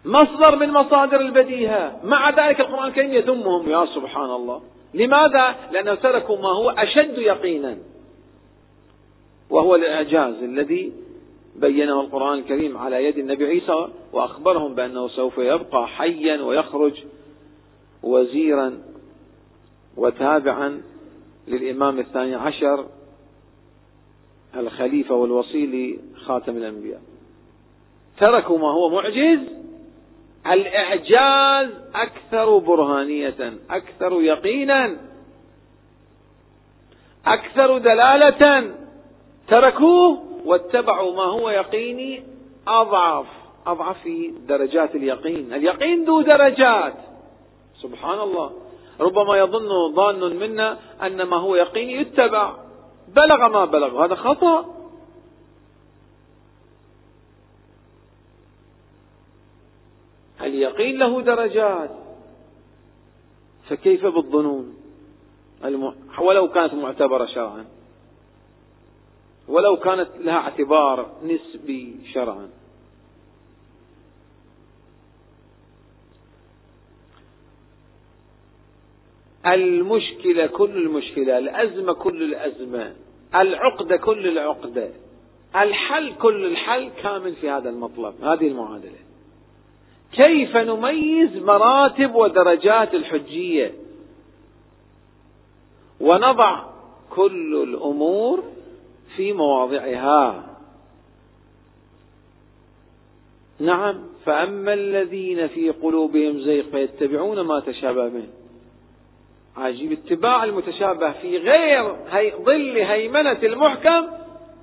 مصدر 0.05 0.55
من 0.55 0.71
مصادر 0.71 1.21
البديهة. 1.21 1.99
مع 2.03 2.29
ذلك 2.29 2.59
القرآن 2.59 2.87
الكريم 2.87 3.13
يذمهم. 3.13 3.69
يا 3.69 3.85
سبحان 3.85 4.29
الله. 4.29 4.61
لماذا؟ 4.93 5.55
لأنه 5.71 5.95
تركوا 5.95 6.37
ما 6.37 6.49
هو 6.49 6.69
أشد 6.69 7.17
يقينا 7.17 7.77
وهو 9.49 9.75
الإعجاز 9.75 10.43
الذي 10.43 10.93
بينه 11.55 12.01
القرآن 12.01 12.39
الكريم 12.39 12.77
على 12.77 13.05
يد 13.05 13.17
النبي 13.17 13.45
عيسى 13.45 13.87
وأخبرهم 14.13 14.75
بأنه 14.75 15.07
سوف 15.07 15.37
يبقى 15.37 15.87
حيا 15.87 16.41
ويخرج 16.41 17.03
وزيرا 18.03 18.81
وتابعا 19.97 20.81
للإمام 21.47 21.99
الثاني 21.99 22.35
عشر 22.35 22.85
الخليفة 24.55 25.15
والوصي 25.15 25.97
لخاتم 26.15 26.57
الأنبياء. 26.57 27.01
تركوا 28.19 28.57
ما 28.57 28.71
هو 28.71 28.89
معجز؟ 28.89 29.39
الإعجاز 30.47 31.69
أكثر 31.95 32.57
برهانية 32.57 33.53
أكثر 33.69 34.21
يقينا 34.21 34.97
أكثر 37.25 37.77
دلالة. 37.77 38.71
تركوه؟ 39.47 40.30
واتبعوا 40.45 41.15
ما 41.15 41.23
هو 41.23 41.49
يقيني 41.49 42.23
أضعف 42.67 43.25
أضعف 43.67 44.01
في 44.03 44.33
درجات 44.47 44.95
اليقين. 44.95 45.53
اليقين 45.53 46.05
ذو 46.05 46.21
درجات. 46.21 46.93
سبحان 47.81 48.19
الله. 48.19 48.51
ربما 48.99 49.37
يظن 49.37 49.93
ظان 49.93 50.35
منا 50.35 50.79
أن 51.01 51.21
ما 51.23 51.37
هو 51.37 51.55
يقيني 51.55 51.93
يتبع. 51.93 52.53
بلغ 53.07 53.47
ما 53.47 53.65
بلغ. 53.65 54.05
هذا 54.05 54.15
خطأ. 54.15 54.65
اليقين 60.41 60.97
له 60.99 61.21
درجات. 61.21 61.91
فكيف 63.69 64.05
بالظنون؟ 64.05 64.75
ولو 66.19 66.47
كانت 66.47 66.73
معتبرة 66.73 67.25
شرعا 67.25 67.65
ولو 69.51 69.77
كانت 69.77 70.09
لها 70.19 70.37
اعتبار 70.37 71.11
نسبي 71.23 71.95
شرعا. 72.13 72.49
المشكلة 79.45 80.47
كل 80.47 80.77
المشكلة 80.77 81.37
الأزمة 81.37 81.93
كل 81.93 82.23
الأزمة 82.23 82.93
العقدة 83.35 83.97
كل 83.97 84.27
العقدة 84.27 84.89
الحل 85.55 86.13
كل 86.13 86.45
الحل 86.45 86.89
كامل 87.03 87.35
في 87.35 87.49
هذا 87.49 87.69
المطلب 87.69 88.23
هذه 88.23 88.47
المعادلة. 88.47 88.99
كيف 90.11 90.57
نميز 90.57 91.37
مراتب 91.37 92.15
ودرجات 92.15 92.93
الحجية؟ 92.93 93.73
ونضع 95.99 96.63
كل 97.09 97.63
الأمور 97.63 98.43
في 99.15 99.33
مواضعها. 99.33 100.43
نعم 103.59 103.95
فأما 104.25 104.73
الذين 104.73 105.47
في 105.47 105.69
قلوبهم 105.69 106.39
زيغ 106.39 106.63
فيتبعون 106.63 107.41
ما 107.41 107.59
تشابه 107.59 108.03
منه. 108.03 108.27
عجيب 109.57 109.91
اتباع 109.91 110.43
المتشابه 110.43 111.11
في 111.11 111.37
غير 111.37 111.95
هي 112.09 112.33
ظل 112.41 112.77
هيمنة 112.77 113.39
المحكم 113.43 114.07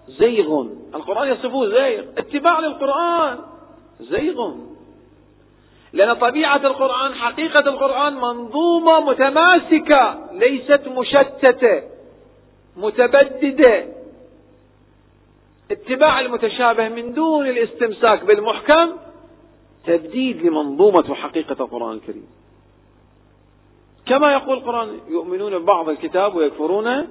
زيغ. 0.09 0.67
القرآن 0.95 1.29
يصفه 1.29 1.67
زيغ 1.67 2.05
اتباع 2.19 2.61
للقرآن 2.61 3.39
زيغ. 4.01 4.55
لأن 5.93 6.13
طبيعة 6.13 6.67
القرآن 6.67 7.15
حقيقة 7.15 7.61
القرآن 7.61 8.15
منظومة 8.15 9.01
متماسكة 9.01 10.29
ليست 10.33 10.89
مشتتة 10.89 11.83
متبددة. 12.77 13.98
اتباع 15.71 16.21
المتشابه 16.21 16.89
من 16.89 17.13
دون 17.15 17.47
الاستمساك 17.47 18.25
بالمحكم 18.25 18.97
تبديد 19.87 20.43
لمنظومة 20.43 21.11
وحقيقة 21.11 21.65
القرآن 21.65 21.93
الكريم. 21.93 22.27
كما 24.07 24.33
يقول 24.33 24.59
القرآن 24.59 25.01
يؤمنون 25.09 25.59
ببعض 25.59 25.89
الكتاب 25.89 26.35
ويكفرون 26.35 27.07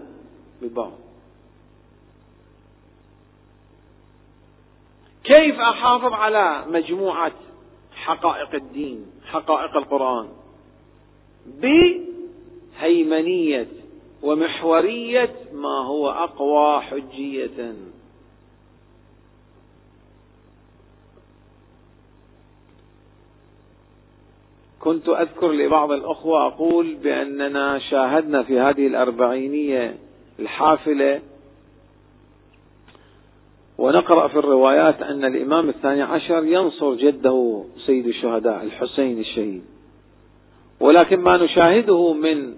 ببعض 0.62 0.92
كيف 5.24 5.60
أحافظ 5.60 6.14
على 6.14 6.64
مجموعة 6.68 7.32
حقائق 7.96 8.56
الدين 8.56 9.06
حقائق 9.26 9.78
القرآن؟ 9.78 10.28
بهيمنية 12.80 13.68
ومحورية 14.24 15.36
ما 15.54 15.86
هو 15.86 16.10
أقوى 16.10 16.82
حجية. 16.82 17.76
كنت 24.88 25.10
أذكر 25.10 25.52
لبعض 25.52 25.92
الأخوة 25.92 26.48
أقول 26.48 26.96
بأننا 26.96 27.80
شاهدنا 27.80 28.44
في 28.44 28.60
هذه 28.60 28.88
الأربعينية 28.88 29.98
الحافلة 30.40 31.22
ونقرأ 33.78 34.28
في 34.28 34.40
الروايات 34.40 35.02
أن 35.02 35.26
الإمام 35.26 35.70
الثاني 35.70 36.02
عشر 36.02 36.44
ينصر 36.44 36.96
جده 36.96 37.64
سيد 37.86 38.08
الشهداء 38.08 38.64
الحسين 38.64 39.20
الشهيد. 39.20 39.64
ولكن 40.80 41.20
ما 41.20 41.38
نشاهده 41.38 42.14
من 42.14 42.56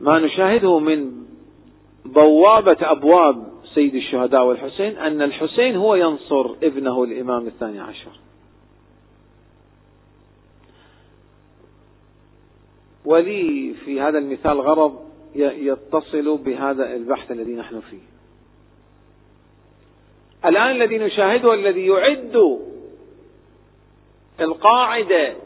ما 0.00 0.18
نشاهده 0.18 0.78
من 0.78 1.12
بوابة 2.04 2.76
أبواب 2.80 3.49
سيد 3.74 3.94
الشهداء 3.94 4.44
والحسين 4.44 4.98
أن 4.98 5.22
الحسين 5.22 5.76
هو 5.76 5.94
ينصر 5.94 6.50
ابنه 6.62 7.04
الإمام 7.04 7.46
الثاني 7.46 7.80
عشر. 7.80 8.10
ولي 13.04 13.74
في 13.84 14.00
هذا 14.00 14.18
المثال 14.18 14.60
غرض 14.60 15.10
يتصل 15.34 16.38
بهذا 16.38 16.94
البحث 16.94 17.30
الذي 17.30 17.52
نحن 17.52 17.80
فيه. 17.80 18.10
الآن 20.44 20.70
الذي 20.70 20.98
نشاهده 20.98 21.54
الذي 21.54 21.86
يعد 21.86 22.60
القاعدة 24.40 25.36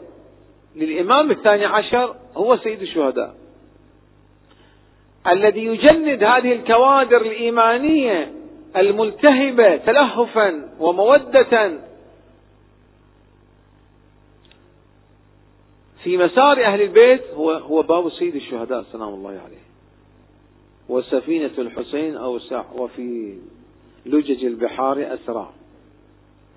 للإمام 0.75 1.31
الثاني 1.31 1.65
عشر 1.65 2.15
هو 2.35 2.57
سيد 2.57 2.81
الشهداء. 2.81 3.44
الذي 5.27 5.65
يجند 5.65 6.23
هذه 6.23 6.53
الكوادر 6.53 7.21
الإيمانية 7.21 8.33
الملتهبة 8.77 9.77
تلهفا 9.77 10.69
ومودة 10.79 11.79
في 16.03 16.17
مسار 16.17 16.63
أهل 16.65 16.81
البيت 16.81 17.21
هو 17.33 17.51
هو 17.51 17.81
باب 17.81 18.09
سيد 18.09 18.35
الشهداء 18.35 18.83
سلام 18.91 19.13
الله 19.13 19.29
عليه. 19.29 19.65
وسفينة 20.89 21.51
الحسين 21.57 22.15
أوسع 22.17 22.63
وفي 22.75 23.37
لجج 24.05 24.45
البحار 24.45 25.13
أسرع. 25.13 25.49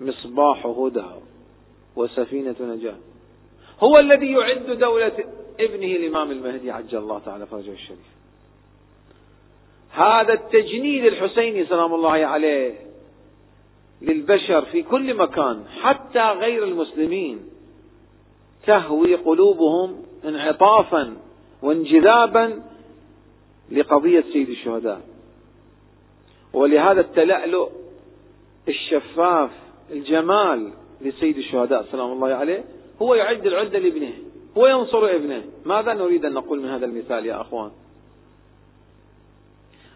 مصباح 0.01 0.65
هدى 0.65 1.05
وسفينة 1.95 2.55
نجاة. 2.61 2.97
هو 3.79 3.99
الذي 3.99 4.31
يعد 4.31 4.65
دولة 4.65 5.25
ابنه 5.59 5.95
الإمام 5.95 6.31
المهدي 6.31 6.71
عجل 6.71 6.97
الله 6.97 7.19
تعالى 7.19 7.45
فرجه 7.45 7.71
الشريف. 7.71 8.18
هذا 9.99 10.33
التجنيد 10.33 11.05
الحسيني 11.05 11.65
سلام 11.65 11.93
الله 11.93 12.11
عليه 12.11 12.73
للبشر 14.01 14.65
في 14.65 14.83
كل 14.83 15.13
مكان 15.13 15.63
حتى 15.81 16.19
غير 16.19 16.63
المسلمين. 16.63 17.39
تهوي 18.65 19.15
قلوبهم 19.15 20.03
انعطافا 20.25 21.17
وانجذابا 21.61 22.63
لقضية 23.71 24.23
سيد 24.33 24.49
الشهداء. 24.49 25.01
ولهذا 26.53 27.01
التلألؤ 27.01 27.69
الشفاف 28.67 29.49
الجمال 29.91 30.71
لسيد 31.01 31.37
الشهداء 31.37 31.85
سلام 31.91 32.11
الله 32.11 32.27
عليه 32.27 32.63
هو 33.01 33.15
يعد 33.15 33.45
العدة 33.45 33.79
لابنه 33.79 34.13
هو 34.57 34.67
ينصر 34.67 35.05
ابنه. 35.05 35.43
ماذا 35.65 35.93
نريد 35.93 36.25
أن 36.25 36.33
نقول 36.33 36.61
من 36.61 36.69
هذا 36.69 36.85
المثال 36.85 37.25
يا 37.25 37.41
أخوان؟ 37.41 37.71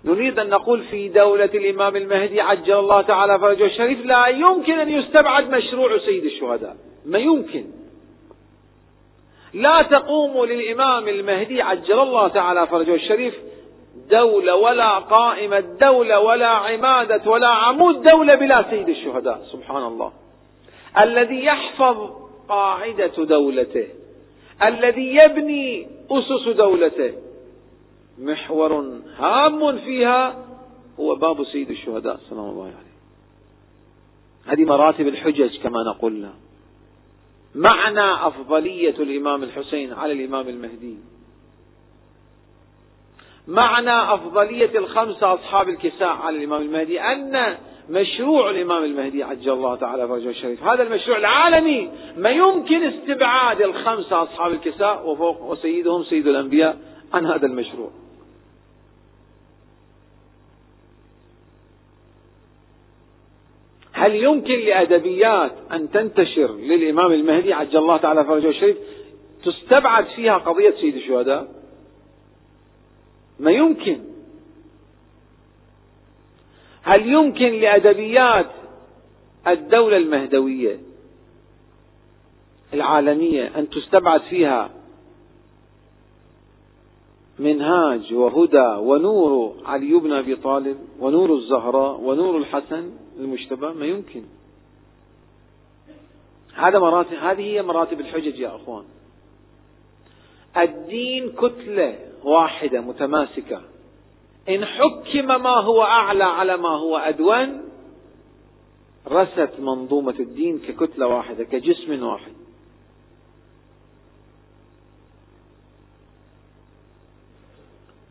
نريد 0.06 0.39
أن 0.39 0.50
نقول 0.50 0.84
في 0.84 1.10
دولة 1.10 1.46
الإمام 1.46 1.96
المهدي 1.96 2.42
عجل 2.42 2.80
الله 2.80 3.02
تعالى 3.02 3.39
فرجه 3.39 3.66
الشريف 3.66 4.06
لا 4.06 4.28
يمكن 4.28 4.74
أن 4.74 4.89
يستبعد 4.89 5.56
مشروع 5.56 5.98
سيد 5.98 6.24
الشهداء. 6.24 6.76
ما 7.06 7.20
يمكن. 7.20 7.66
لا 9.54 9.82
تقوم 9.82 10.46
للإمام 10.46 11.08
المهدي 11.08 11.62
عجل 11.62 12.00
الله 12.00 12.28
تعالى 12.28 12.68
فرجه 12.68 12.96
الشريف 12.96 13.34
دولة 14.10 14.56
ولا 14.56 15.00
قائمة 15.00 15.60
دولة 15.60 16.20
ولا 16.20 16.48
عمادة 16.48 17.32
ولا 17.32 17.48
عمود 17.48 18.02
دولة 18.02 18.36
بلا 18.36 18.66
سيد 18.70 18.89
الشهداء. 18.89 19.42
سبحان 19.52 19.84
الله. 19.84 20.12
الذي 21.00 21.46
يحفظ 21.46 22.10
قاعدة 22.50 23.24
دولته 23.24 23.88
الذي 24.63 25.16
يبني 25.16 25.88
أسس 26.12 26.48
دولته 26.48 27.13
محور 28.17 29.02
هام 29.17 29.80
فيها 29.80 30.45
هو 30.99 31.15
باب 31.15 31.43
سيد 31.43 31.69
الشهداء 31.69 32.19
سلام 32.30 32.45
الله 32.45 32.65
عليه 32.65 32.93
هذه 34.45 34.65
مراتب 34.65 35.08
الحجج 35.08 35.58
كما 35.63 35.84
نقول 35.84 36.21
لها 36.21 36.34
معنى 37.56 38.28
أفضلية 38.28 38.95
الإمام 38.99 39.43
الحسين 39.43 39.93
على 39.93 40.13
الإمام 40.13 40.49
المهدي. 40.49 40.97
معنى 43.47 44.13
أفضلية 44.13 44.78
الخمسة 44.78 45.34
أصحاب 45.34 45.69
الكساء 45.69 46.08
على 46.10 46.38
الإمام 46.38 46.62
المهدي 46.62 47.02
أن 47.02 47.58
مشروع 47.89 48.49
الإمام 48.49 48.84
المهدي 48.84 49.23
عجل 49.23 49.52
الله 49.52 49.76
تعالى 49.76 50.08
فرجه 50.08 50.30
الشريف. 50.30 50.63
هذا 50.63 50.84
المشروع 50.84 51.17
العالمي. 51.17 51.89
ما 52.17 52.30
يمكن 52.30 52.84
استبعاد 52.84 53.62
الخمسة 53.62 54.23
أصحاب 54.23 54.52
الكساء 54.52 55.10
وفوق 55.10 55.41
وسيدهم 55.41 56.04
سيد 56.04 56.28
الأنبياء 56.28 56.78
عن 57.13 57.26
هذا 57.26 57.45
المشروع. 57.45 57.91
هل 64.04 64.16
يمكن 64.16 64.60
لأدبيات 64.60 65.52
أن 65.72 65.92
تنتشر 65.92 66.56
للإمام 66.56 67.12
المهدي 67.12 67.54
عجل 67.54 67.78
الله 67.78 67.98
تعالى 67.98 68.24
فرجه 68.24 68.50
الشريف 68.50 68.78
تستبعد 69.46 70.06
فيها 70.06 70.38
قضية 70.38 70.74
سيد 70.82 70.96
الشهداء؟ 70.96 71.48
ما 73.39 73.52
يمكن. 73.52 74.00
هل 76.82 77.08
يمكن 77.08 77.50
لأدبيات 77.50 78.52
الدولة 79.48 79.98
المهدوية 79.98 80.80
العالمية 82.74 83.52
أن 83.58 83.70
تستبعد 83.70 84.22
فيها 84.22 84.70
منهاج 87.39 88.13
وهدى 88.13 88.76
ونور 88.80 89.56
علي 89.65 89.93
بن 89.93 90.13
أبي 90.13 90.36
طالب 90.36 90.78
ونور 91.00 91.34
الزهراء 91.34 92.00
ونور 92.00 92.38
الحسن 92.38 92.91
المجتبى 93.19 93.67
ما 93.67 93.86
يمكن. 93.86 94.24
هذا 96.54 96.80
مراتب 96.80 97.13
هذه 97.13 97.41
هي 97.41 97.62
مراتب 97.62 98.00
الحجج 98.00 98.39
يا 98.39 98.56
أخوان. 98.56 98.84
الدين 100.58 101.32
كتلة 101.32 102.00
واحدة 102.24 102.82
متماسكة. 102.82 103.62
إن 104.50 104.65
حكم 104.65 105.28
ما 105.28 105.60
هو 105.60 105.82
أعلى 105.82 106.24
على 106.24 106.58
ما 106.58 106.69
هو 106.69 106.98
أدون 106.98 107.62
رست 109.08 109.54
منظومة 109.60 110.15
الدين 110.19 110.60
ككتلة 110.60 111.08
واحدة 111.08 111.43
كجسم 111.43 112.04
واحد. 112.04 112.43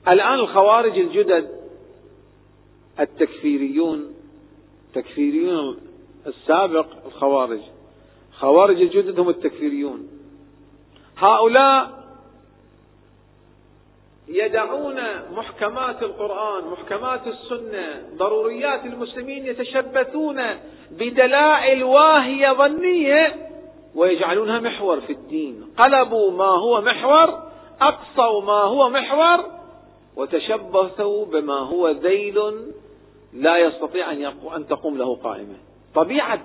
الآن 0.09 0.35
الخوارج 0.35 0.99
الجدد 0.99 1.51
التكفيريون 3.01 4.15
تكفيريون 4.95 5.79
السابق 6.27 6.87
الخوارج. 7.07 7.61
خوارج 8.33 8.81
الجدد 8.81 9.21
هم 9.21 9.29
التكفيريون. 9.29 10.09
هؤلاء 11.19 12.03
يدعون 14.29 15.01
محكمات 15.37 16.03
القرآن 16.03 16.65
محكمات 16.65 17.21
السنة 17.27 18.03
ضروريات 18.17 18.85
المسلمين 18.85 19.47
يتشبثون 19.47 20.43
بدلائل 20.91 21.85
واهية 21.85 22.53
ظنية 22.53 23.49
ويجعلونها 23.95 24.61
محور 24.61 25.01
في 25.01 25.13
الدين. 25.13 25.67
قلبوا 25.79 26.31
ما 26.31 26.45
هو 26.45 26.81
محور 26.81 27.43
أقصوا 27.81 28.43
ما 28.43 28.63
هو 28.63 28.89
محور 28.89 29.62
وتشبثوا 30.17 31.27
بما 31.27 31.59
هو 31.59 31.89
ذيل 31.89 32.39
لا 33.33 33.57
يستطيع 33.57 34.13
أن 34.57 34.67
تقوم 34.69 34.99
له 34.99 35.17
قائمة. 35.17 35.57
طبيعة 35.95 36.45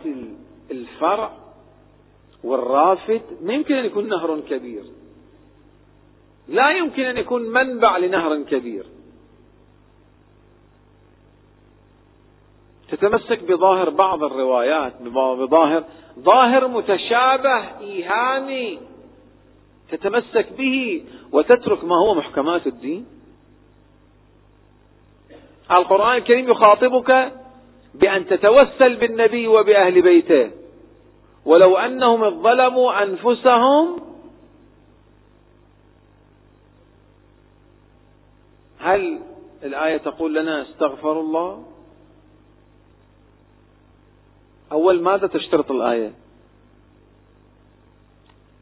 الفرع 0.71 1.31
والرافد 2.43 3.21
ما 3.41 3.53
يمكن 3.53 3.75
أن 3.75 3.85
يكون 3.85 4.07
نهر 4.07 4.39
كبير. 4.39 4.83
لا 6.47 6.71
يمكن 6.71 7.03
أن 7.03 7.17
يكون 7.17 7.41
منبع 7.41 7.97
لنهر 7.97 8.41
كبير. 8.41 8.85
تتمسك 12.89 13.43
بظاهر 13.43 13.89
بعض 13.89 14.23
الروايات 14.23 15.01
بظاهر 15.01 15.83
ظاهر 16.19 16.67
متشابه 16.67 17.79
إيهامي 17.79 18.79
تتمسك 19.91 20.53
به 20.57 21.03
وتترك 21.31 21.83
ما 21.83 21.95
هو 21.95 22.15
محكمات 22.15 22.67
الدين. 22.67 23.05
القرآن 25.71 26.17
الكريم 26.17 26.49
يخاطبك 26.49 27.31
بأن 27.93 28.27
تتوسل 28.27 28.95
بالنبي 28.95 29.47
وبأهل 29.47 30.01
بيته. 30.01 30.51
ولو 31.45 31.77
أنهم 31.77 32.43
ظلموا 32.43 33.03
أنفسهم 33.03 33.99
هل 38.79 39.19
الآية 39.63 39.97
تقول 39.97 40.35
لنا 40.35 40.61
استغفر 40.61 41.19
الله؟ 41.19 41.63
أول 44.71 45.01
ماذا 45.01 45.27
تشترط 45.27 45.71
الآية؟ 45.71 46.11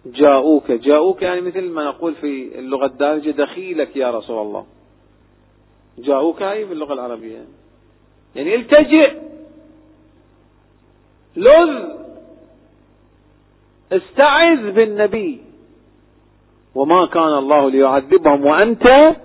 جاءوك 0.05 0.71
جاءوك 0.71 1.21
يعني 1.21 1.41
مثل 1.41 1.69
ما 1.69 1.83
نقول 1.83 2.15
في 2.15 2.59
اللغة 2.59 2.85
الدارجة 2.85 3.31
دخيلك 3.31 3.95
يا 3.95 4.11
رسول 4.11 4.41
الله. 4.41 4.65
جاءوك 5.97 6.41
هاي 6.41 6.65
باللغة 6.65 6.93
العربية. 6.93 7.45
يعني 8.35 8.55
التجئ 8.55 9.17
لذ. 11.35 11.95
استعذ 13.91 14.71
بالنبي. 14.71 15.41
وما 16.75 17.05
كان 17.05 17.37
الله 17.37 17.69
ليعذبهم 17.69 18.45
وأنت 18.45 19.15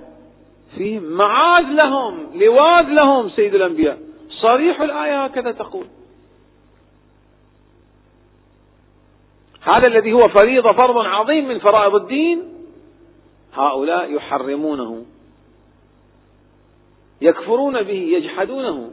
فيهم. 0.77 1.03
معاذ 1.03 1.65
لهم. 1.65 2.31
لواذ 2.35 2.85
لهم 2.85 3.31
سيد 3.31 3.55
الأنبياء. 3.55 3.99
صريح 4.29 4.81
الآية 4.81 5.25
هكذا 5.25 5.53
تقول. 5.53 5.87
هذا 9.63 9.87
الذي 9.87 10.13
هو 10.13 10.29
فريضة 10.29 10.73
فرض 10.73 10.97
عظيم 10.97 11.49
من 11.49 11.59
فرائض 11.59 11.95
الدين. 11.95 12.43
هؤلاء 13.55 14.15
يحرمونه. 14.15 15.05
يكفرون 17.21 17.83
به 17.83 17.93
يجحدونه. 17.93 18.91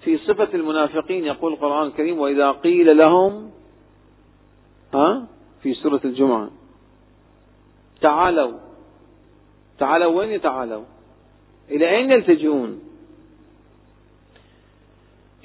في 0.00 0.18
صفة 0.18 0.48
المنافقين 0.54 1.24
يقول 1.24 1.52
القرآن 1.52 1.86
الكريم 1.86 2.18
وإذا 2.18 2.50
قيل 2.50 2.96
لهم 2.96 3.50
ها؟ 4.94 5.26
في 5.62 5.74
سورة 5.74 6.00
الجمعة. 6.04 6.50
تعالوا. 8.00 8.52
تعالوا 9.78 10.18
وين 10.18 10.30
يتعالوا 10.30 10.84
إلى 11.70 11.96
أين 11.96 12.10
يلتجئون؟ 12.10 12.80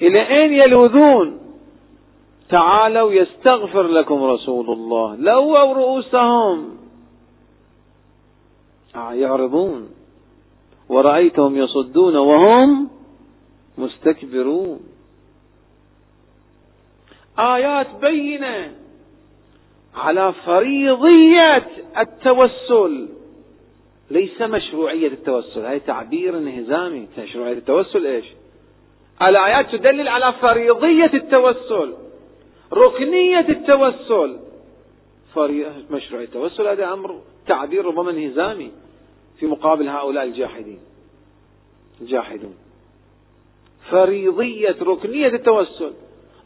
إلى 0.02 0.28
أين 0.28 0.52
يلوذون؟ 0.52 1.40
تعالوا 2.48 3.12
يستغفر 3.12 3.82
لكم 3.82 4.24
رسول 4.24 4.70
الله. 4.70 5.16
لووا 5.16 5.72
رؤوسهم. 5.72 6.77
يعرضون. 9.12 9.90
ورأيتهم 10.88 11.56
يصدون 11.56 12.16
وهم 12.16 12.90
مستكبرون. 13.78 14.80
آيات 17.38 17.86
بينة 18.00 18.74
على 19.94 20.32
فريضية 20.46 21.66
التوسل. 21.98 23.08
ليس 24.10 24.42
مشروعية 24.42 25.08
التوسل 25.08 25.60
هذا 25.60 25.78
تعبير 25.78 26.38
انهزامي 26.38 27.08
مشروعية 27.18 27.52
التوسل 27.52 28.06
إيش؟ 28.06 28.24
الآيات 29.22 29.72
تدلل 29.72 30.08
على 30.08 30.32
فريضية 30.32 31.10
التوسل 31.14 31.94
ركنية 32.72 33.48
التوسل. 33.48 34.38
مشروعية 35.90 36.24
التوسل 36.24 36.66
هذا 36.66 36.92
أمر 36.92 37.20
تعبير 37.46 37.84
ربما 37.84 38.10
انهزامي 38.10 38.70
في 39.38 39.46
مقابل 39.46 39.88
هؤلاء 39.88 40.24
الجاحدين. 40.24 40.80
الجاحدون. 42.00 42.56
فريضية 43.90 44.76
ركنية 44.82 45.28
التوسل. 45.28 45.92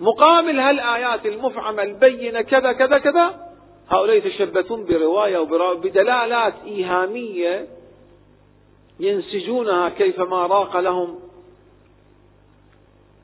مقابل 0.01 0.61
هالآيات 0.61 1.26
المفعمة 1.26 1.82
البينة 1.82 2.40
كذا 2.40 2.72
كذا 2.72 2.99
كذا 2.99 3.53
هؤلاء 3.88 4.16
يتشبثون 4.16 4.84
برواية 4.84 5.38
وبدلالات 5.38 6.55
إيهامية 6.66 7.68
ينسجونها 9.01 9.88
كيفما 9.88 10.47
راق 10.47 10.76
لهم 10.76 11.18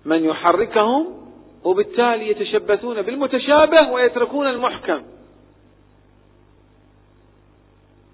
من 0.04 0.24
يحركهم 0.24 1.28
وبالتالي 1.64 2.30
يتشبثون 2.30 3.02
بالمتشابه 3.02 3.90
ويتركون 3.90 4.46
المحكم. 4.46 5.02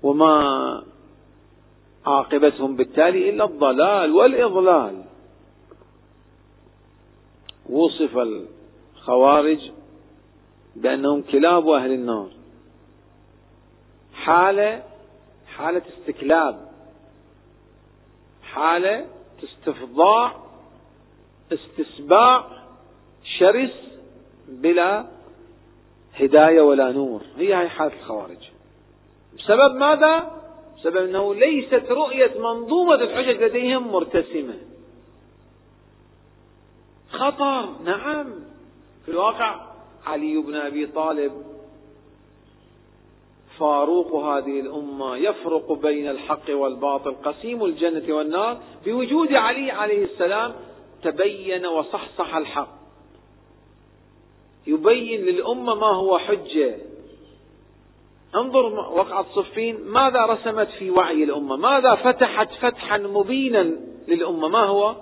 وما 0.02 0.82
عاقبتهم 2.06 2.76
بالتالي 2.76 3.30
إلا 3.30 3.44
الضلال 3.44 4.10
والإضلال. 4.14 5.04
وصف 7.70 8.18
الخوارج 8.18 9.70
بأنهم 10.76 11.22
كلاب 11.22 11.68
أهل 11.68 11.92
النار. 11.92 12.28
حالة 14.14 14.82
حالة 15.56 15.82
استكلاب. 15.98 16.68
حالة 18.42 19.06
استفضاع 19.44 20.36
استسباع 21.52 22.44
شرس 23.38 23.72
بلا 24.48 25.06
هداية 26.14 26.60
ولا 26.60 26.92
نور. 26.92 27.22
هي 27.36 27.54
هاي 27.54 27.68
حالة 27.68 27.92
الخوارج. 28.00 28.50
بسبب 29.38 29.74
ماذا؟ 29.76 30.43
بسبب 30.84 30.96
أنه 30.96 31.34
ليست 31.34 31.84
رؤية 31.90 32.38
منظومة 32.38 32.94
الحجج 32.94 33.42
لديهم 33.42 33.92
مرتسمة. 33.92 34.54
خطر 37.10 37.82
نعم. 37.84 38.34
في 39.04 39.10
الواقع 39.10 39.60
علي 40.06 40.36
بن 40.36 40.54
أبي 40.54 40.86
طالب 40.86 41.32
فاروق 43.58 44.14
هذه 44.14 44.60
الأمة 44.60 45.16
يفرق 45.16 45.72
بين 45.72 46.10
الحق 46.10 46.50
والباطل 46.50 47.14
قسيم 47.24 47.64
الجنة 47.64 48.14
والنار. 48.14 48.60
بوجود 48.84 49.32
علي 49.32 49.70
عليه 49.70 50.04
السلام 50.04 50.54
تبين 51.02 51.66
وصحصح 51.66 52.34
الحق. 52.36 52.74
يبين 54.66 55.20
للأمة 55.20 55.74
ما 55.74 55.86
هو 55.86 56.18
حجة. 56.18 56.78
انظر 58.36 58.66
وقعة 58.74 59.26
صفين 59.34 59.84
ماذا 59.84 60.26
رسمت 60.26 60.68
في 60.78 60.90
وعي 60.90 61.24
الأمة؟ 61.24 61.56
ماذا 61.56 61.94
فتحت 61.94 62.48
فتحا 62.60 62.98
مبينا 62.98 63.76
للأمة؟ 64.08 64.48
ما 64.48 64.64
هو؟ 64.64 64.96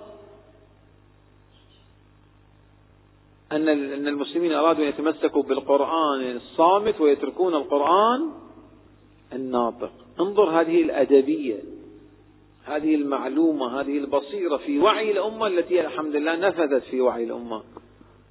أن 3.51 3.69
أن 3.69 4.07
المسلمين 4.07 4.53
أرادوا 4.53 4.83
أن 4.83 4.89
يتمسكوا 4.89 5.43
بالقرآن 5.43 6.31
الصامت 6.35 7.01
ويتركون 7.01 7.55
القرآن 7.55 8.31
الناطق. 9.33 9.91
انظر 10.19 10.61
هذه 10.61 10.81
الأدبية 10.81 11.59
هذه 12.65 12.95
المعلومة 12.95 13.81
هذه 13.81 13.97
البصيرة 13.97 14.57
في 14.57 14.79
وعي 14.79 15.11
الأمة 15.11 15.47
التي 15.47 15.81
الحمد 15.81 16.15
لله 16.15 16.35
نفذت 16.35 16.83
في 16.83 17.01
وعي 17.01 17.23
الأمة 17.23 17.63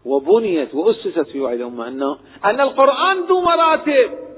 وبنيت 0.05 0.75
وأسست 0.75 1.31
في 1.33 1.41
وعي 1.41 1.57
الأمة 1.57 1.89
أنه 1.89 2.19
أن 2.45 2.61
القرآن 2.61 3.21
ذو 3.21 3.41
مراتب. 3.41 4.32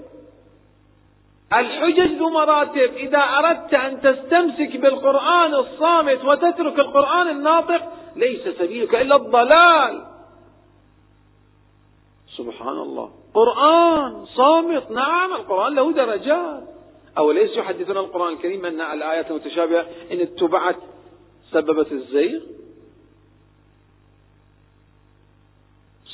الحجج 1.52 2.18
ذو 2.18 2.30
مراتب 2.30 2.90
إذا 2.96 3.18
أردت 3.18 3.74
أن 3.74 4.00
تستمسك 4.00 4.76
بالقرآن 4.76 5.54
الصامت 5.54 6.24
وتترك 6.24 6.78
القرآن 6.78 7.28
الناطق 7.28 7.82
ليس 8.16 8.48
سبيلك 8.48 8.94
إلا 8.94 9.16
الضلال. 9.16 10.06
سبحان 12.36 12.78
الله. 12.78 13.10
قرآن 13.34 14.24
صامت. 14.24 14.90
نعم 14.90 15.32
القرآن 15.32 15.74
له 15.74 15.92
درجات. 15.92 16.62
أوليس 17.18 17.56
يحدثنا 17.56 18.00
القرآن 18.00 18.32
الكريم 18.32 18.66
أن 18.66 18.80
الآيات 18.80 19.30
المتشابهة 19.30 19.86
إن 20.12 20.20
اتبعت 20.20 20.76
سببت 21.50 21.92
الزيغ؟ 21.92 22.40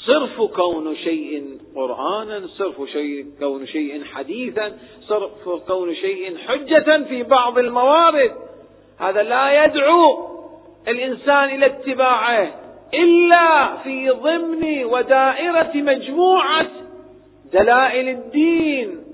صرف 0.07 0.42
كون 0.42 0.96
شيء 0.96 1.59
قرآنا 1.74 2.46
صرف 2.46 2.90
شيء 2.92 3.26
كون 3.38 3.66
شيء 3.66 4.05
حديثا 4.05 4.78
صرف 5.01 5.48
كون 5.48 5.94
شيء 5.94 6.38
حجة 6.38 7.05
في 7.05 7.22
بعض 7.22 7.59
الموارد. 7.59 8.32
هذا 8.98 9.22
لا 9.22 9.64
يدعو 9.64 10.28
الإنسان 10.88 11.44
إلى 11.44 11.66
اتباعه 11.66 12.61
إلا 12.94 13.76
في 13.76 14.11
ضمن 14.11 14.84
ودائرة 14.84 15.72
مجموعة 15.74 16.70
دلائل 17.53 18.09
الدين. 18.09 19.05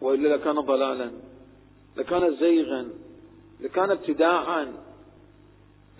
وإلا 0.00 0.28
لكان 0.28 0.54
ضلالا 0.54 1.10
لكان 1.96 2.36
زيغا 2.36 2.88
لكان 3.60 3.90
ابتداعا. 3.90 4.83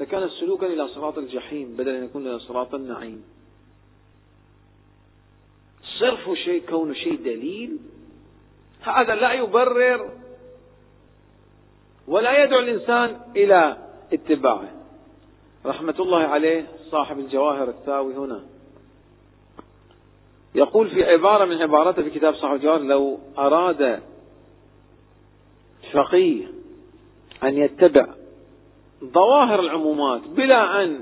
لكان 0.01 0.29
سلوكا 0.29 0.67
إلى 0.67 0.89
صراط 0.89 1.19
الجحيم 1.19 1.77
بدل 1.77 1.89
أن 1.89 2.05
يكون 2.05 2.27
إلى 2.27 2.39
صراط 2.39 2.75
النعيم. 2.75 3.25
صرف 6.01 6.39
شيء 6.39 6.63
كون 6.69 6.95
شيء 6.95 7.17
دليل 7.17 7.79
هذا 8.81 9.15
لا 9.15 9.33
يبرر 9.33 10.11
ولا 12.09 12.45
يدعو 12.45 12.59
الإنسان 12.59 13.21
إلى 13.37 13.77
اتباعه. 14.13 14.71
رحمة 15.67 15.95
الله 16.01 16.23
عليه 16.23 16.67
صاحب 16.91 17.19
الجواهر 17.19 17.69
الثاوي 17.69 18.15
هنا. 18.15 18.45
يقول 20.55 20.91
في 20.91 21.05
عبارة 21.05 21.45
من 21.45 21.63
عباراته 21.63 22.03
في 22.03 22.11
كتاب 22.11 22.35
صاحب 22.35 22.55
الجواهر 22.55 22.81
لو 22.81 23.19
أراد 23.39 24.03
فقيه 25.93 26.47
أن 27.43 27.59
يتبع 27.59 28.07
ظواهر 29.13 29.61
العمومات 29.61 30.21
بلا 30.29 30.85
أن 30.85 31.01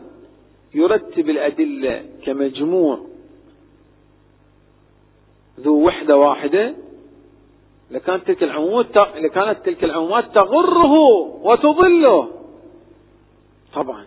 يرتب 0.74 1.30
الأدلة 1.30 2.04
كمجموع 2.24 2.98
ذو 5.60 5.86
وحدة 5.86 6.16
واحدة 6.16 6.74
لكانت 7.90 8.26
تلك 8.26 8.42
العمومات 8.42 8.96
لكانت 8.96 9.66
تلك 9.66 9.84
العمومات 9.84 10.34
تغره 10.34 10.92
وتضله. 11.42 12.28
طبعا. 13.74 14.06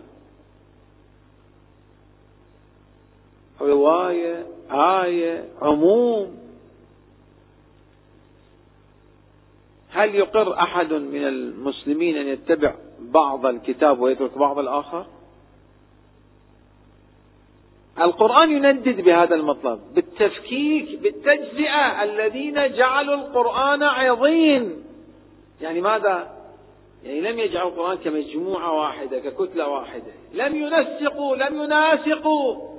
رواية 3.60 4.46
آية 4.70 5.44
عموم. 5.62 6.36
هل 9.90 10.14
يقر 10.14 10.58
أحد 10.58 10.92
من 10.92 11.26
المسلمين 11.26 12.16
أن 12.16 12.26
يتبع 12.26 12.74
بعض 13.00 13.46
الكتاب 13.46 14.00
ويترك 14.00 14.38
بعض 14.38 14.58
الآخر؟ 14.58 15.06
القرآن 18.00 18.50
يندد 18.50 19.00
بهذا 19.00 19.34
المطلب 19.34 19.80
بالتفكيك 19.94 20.98
بالتجزئة 21.00 22.02
الذين 22.02 22.72
جعلوا 22.72 23.14
القرآن 23.14 23.82
عظيم. 23.82 24.84
يعني 25.60 25.80
ماذا؟ 25.80 26.36
يعني 27.04 27.20
لم 27.20 27.38
يجعلوا 27.38 27.70
القرآن 27.70 27.96
كمجموعة 27.96 28.72
واحدة 28.72 29.18
ككتلة 29.18 29.68
واحدة. 29.68 30.12
لم 30.34 30.56
ينسقوا 30.56 31.36
لم 31.36 31.62
يناسقوا 31.62 32.76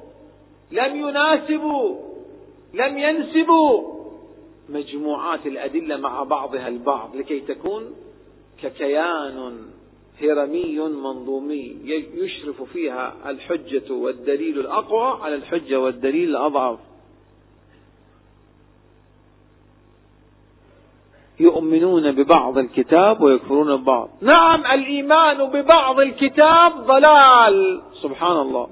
لم 0.71 0.95
يناسبوا 0.95 1.95
لم 2.73 2.97
ينسبوا. 2.97 3.97
مجموعات 4.69 5.45
الأدلة 5.45 5.97
مع 5.97 6.23
بعضها 6.23 6.67
البعض 6.67 7.15
لكي 7.15 7.39
تكون 7.39 7.95
ككيان. 8.61 9.76
هرمي 10.21 10.79
منظومي 10.79 11.77
يشرف 12.13 12.63
فيها 12.63 13.15
الحجة 13.25 13.93
والدليل 13.93 14.59
الأقوى 14.59 15.19
على 15.21 15.35
الحجة 15.35 15.79
والدليل 15.79 16.29
الأضعف. 16.29 16.79
يؤمنون 21.39 22.11
ببعض 22.11 22.57
الكتاب 22.57 23.21
ويكفرون 23.21 23.75
ببعض. 23.75 24.09
نعم 24.21 24.65
الإيمان 24.65 25.45
ببعض 25.45 25.99
الكتاب 25.99 26.71
ضلال. 26.71 27.81
سبحان 28.01 28.37
الله. 28.37 28.69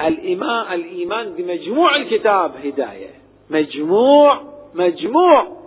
الإيمان, 0.00 0.72
الإيمان 0.72 1.32
بمجموع 1.34 1.96
الكتاب 1.96 2.56
هداية. 2.66 3.10
مجموع 3.50 4.42
مجموع. 4.74 5.57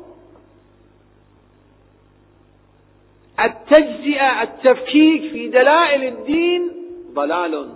التجزئة 3.45 4.41
التفكيك 4.43 5.31
في 5.31 5.47
دلائل 5.47 6.03
الدين 6.03 6.71
ضلال. 7.13 7.69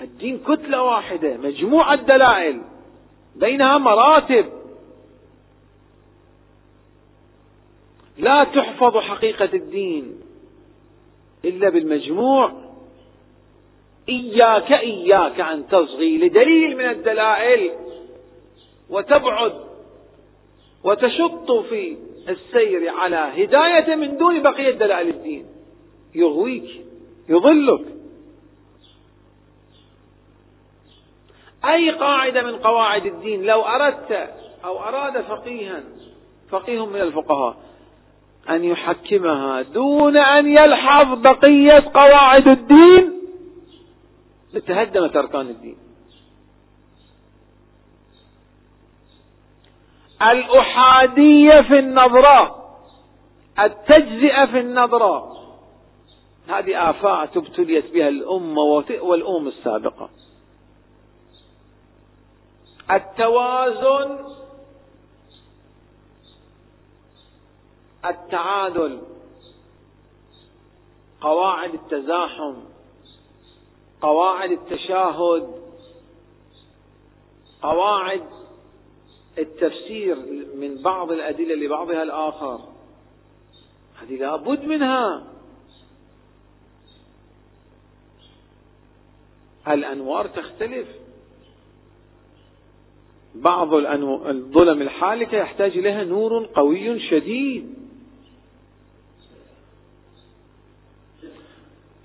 الدين 0.00 0.38
كتلة 0.38 0.82
واحدة 0.82 1.36
مجموعة 1.36 1.96
دلائل 1.96 2.62
بينها 3.36 3.78
مراتب. 3.78 4.46
لا 8.18 8.44
تحفظ 8.44 8.96
حقيقة 8.96 9.50
الدين 9.54 10.20
إلا 11.44 11.68
بالمجموع. 11.70 12.52
إياك 14.08 14.72
إياك 14.72 15.40
أن 15.40 15.68
تصغي 15.68 16.18
لدليل 16.18 16.76
من 16.76 16.84
الدلائل 16.84 17.70
وتبعد 18.90 19.52
وتشط 20.84 21.50
في 21.52 21.96
السير 22.28 22.88
على 22.88 23.16
هداية 23.16 23.94
من 23.94 24.16
دون 24.16 24.42
بقية 24.42 24.70
دلائل 24.70 25.08
الدين. 25.08 25.46
يغويك 26.14 26.70
يضلك. 27.28 27.84
أي 31.64 31.90
قاعدة 31.90 32.42
من 32.42 32.56
قواعد 32.56 33.06
الدين؟ 33.06 33.42
لو 33.42 33.62
أردت 33.62 34.34
أو 34.64 34.78
أراد 34.78 35.20
فقيها 35.20 35.82
فقيه 36.50 36.86
من 36.86 37.00
الفقهاء 37.00 37.56
أن 38.50 38.64
يحكمها 38.64 39.62
دون 39.62 40.16
أن 40.16 40.46
يلحظ 40.46 41.18
بقية 41.18 41.90
قواعد 41.94 42.48
الدين. 42.48 43.12
لتهدمت 44.54 45.16
أركان 45.16 45.48
الدين. 45.48 45.76
الأحادية 50.22 51.60
في 51.62 51.78
النظرة 51.78 52.56
التجزئة 53.58 54.46
في 54.46 54.60
النظرة. 54.60 55.36
هذه 56.48 56.90
آفات 56.90 57.36
ابتليت 57.36 57.92
بها 57.92 58.08
الأمة 58.08 58.62
والأمم 59.00 59.48
السابقة. 59.48 60.08
التوازن 62.90 64.18
التعادل 68.04 69.02
قواعد 71.20 71.74
التزاحم 71.74 72.54
قواعد 74.02 74.50
التشاهد 74.50 75.54
قواعد 77.62 78.26
التفسير 79.40 80.16
من 80.56 80.82
بعض 80.82 81.12
الأدلة 81.12 81.54
لبعضها 81.54 82.02
الآخر. 82.02 82.60
هذه 84.02 84.16
لابد 84.16 84.64
منها. 84.64 85.26
الأنوار 89.68 90.26
تختلف. 90.26 90.86
بعض 93.34 93.74
الظلم 93.74 94.82
الحالكة 94.82 95.38
يحتاج 95.38 95.78
إليها 95.78 96.04
نور 96.04 96.46
قوي 96.54 97.00
شديد. 97.00 97.74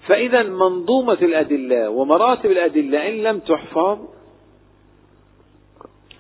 فإذا 0.08 0.44
منظومة 0.44 1.14
الأدلة 1.14 1.90
ومراتب 1.90 2.52
الأدلة 2.52 3.10
إن 3.10 3.24
لم 3.24 3.40
تحفظ 3.40 4.15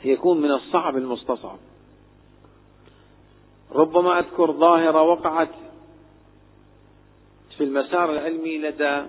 يكون 0.06 0.42
من 0.42 0.52
الصعب 0.52 0.98
المستصعب. 0.98 1.58
ربما 3.72 4.20
أذكر 4.20 4.52
ظاهرة 4.52 5.02
وقعت 5.02 5.50
في 7.58 7.64
المسار 7.64 8.12
العلمي 8.12 8.58
لدى 8.58 9.06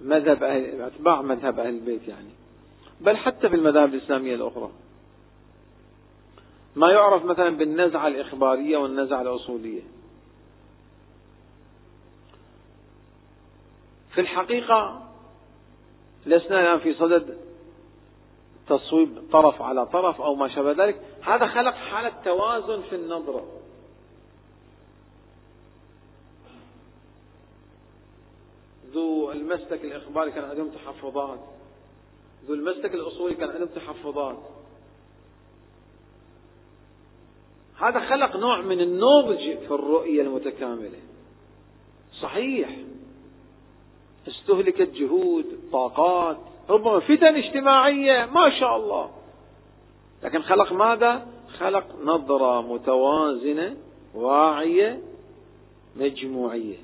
مذهب 0.00 0.42
أهل 0.42 0.80
أتباع 0.80 1.22
مذهب 1.22 1.58
أهل 1.58 1.68
البيت 1.68 2.08
يعني 2.08 2.30
بل 3.00 3.16
حتى 3.16 3.48
في 3.48 3.56
المذاهب 3.56 3.94
الإسلامية 3.94 4.34
الأخرى. 4.34 4.70
ما 6.76 6.90
يعرف 6.92 7.24
مثلا 7.24 7.56
بالنزعة 7.56 8.06
الإخبارية 8.06 8.76
والنزعة 8.76 9.22
الأصولية. 9.22 9.82
في 14.14 14.20
الحقيقة 14.20 15.05
لسنا 16.26 16.60
الآن 16.60 16.78
في 16.78 16.94
صدد 16.94 17.38
تصويب 18.68 19.22
طرف 19.32 19.62
على 19.62 19.86
طرف 19.86 20.20
أو 20.20 20.34
ما 20.34 20.48
شابه 20.48 20.84
ذلك. 20.84 21.00
هذا 21.22 21.46
خلق 21.46 21.74
حالة 21.74 22.12
توازن 22.24 22.82
في 22.82 22.96
النظرة. 22.96 23.44
ذو 28.92 29.32
المسلك 29.32 29.84
الإخباري 29.84 30.30
كان 30.30 30.44
عندهم 30.44 30.70
تحفظات. 30.70 31.38
ذو 32.46 32.54
المسلك 32.54 32.94
الأصولي 32.94 33.34
كان 33.34 33.50
عندهم 33.50 33.68
تحفظات. 33.68 34.38
هذا 37.78 38.00
خلق 38.00 38.36
نوع 38.36 38.60
من 38.60 38.80
النضج 38.80 39.58
في 39.58 39.74
الرؤية 39.74 40.22
المتكاملة. 40.22 40.98
صحيح. 42.22 42.78
استهلكت 44.28 44.90
جهود 44.90 45.44
طاقات. 45.72 46.36
ربما 46.70 47.00
فتن 47.00 47.36
اجتماعية 47.36 48.26
ما 48.26 48.50
شاء 48.60 48.76
الله. 48.76 49.10
لكن 50.22 50.42
خلق 50.42 50.72
ماذا؟ 50.72 51.26
خلق 51.58 51.84
نظرة 52.04 52.60
متوازنة 52.60 53.76
واعية 54.14 55.00
مجموعية. 55.96 56.76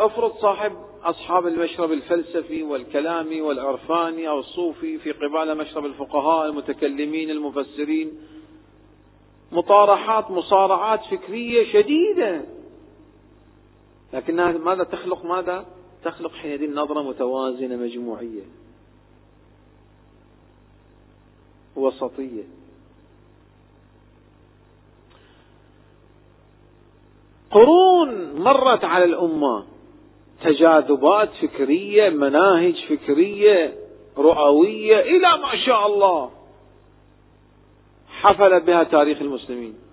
افرض 0.00 0.32
صاحب 0.32 0.72
أصحاب 1.04 1.46
المشرب 1.46 1.92
الفلسفي 1.92 2.62
والكلامي 2.62 3.40
والعرفاني 3.40 4.28
أو 4.28 4.38
الصوفي 4.38 4.98
في 4.98 5.12
قبال 5.12 5.58
مشرب 5.58 5.86
الفقهاء 5.86 6.46
المتكلمين 6.48 7.30
المفسرين. 7.30 8.12
مطارحات 9.52 10.30
مصارعات 10.30 11.00
فكرية 11.10 11.72
شديدة. 11.72 12.44
لكنها 14.14 14.52
ماذا 14.52 14.84
تخلق 14.84 15.24
ماذا؟ 15.24 15.66
تخلق 16.04 16.32
حينئذ 16.32 16.74
نظرة 16.74 17.02
متوازنة 17.02 17.76
مجموعية. 17.76 18.42
وسطية. 21.76 22.42
قرون 27.50 28.34
مرت 28.34 28.84
على 28.84 29.04
الأمة. 29.04 29.64
تجاذبات 30.44 31.30
فكرية 31.42 32.10
مناهج 32.10 32.84
فكرية 32.88 33.74
رؤوية 34.18 35.00
إلى 35.00 35.42
ما 35.42 35.56
شاء 35.66 35.86
الله. 35.86 36.30
حفل 38.08 38.60
بها 38.60 38.84
تاريخ 38.84 39.20
المسلمين. 39.20 39.83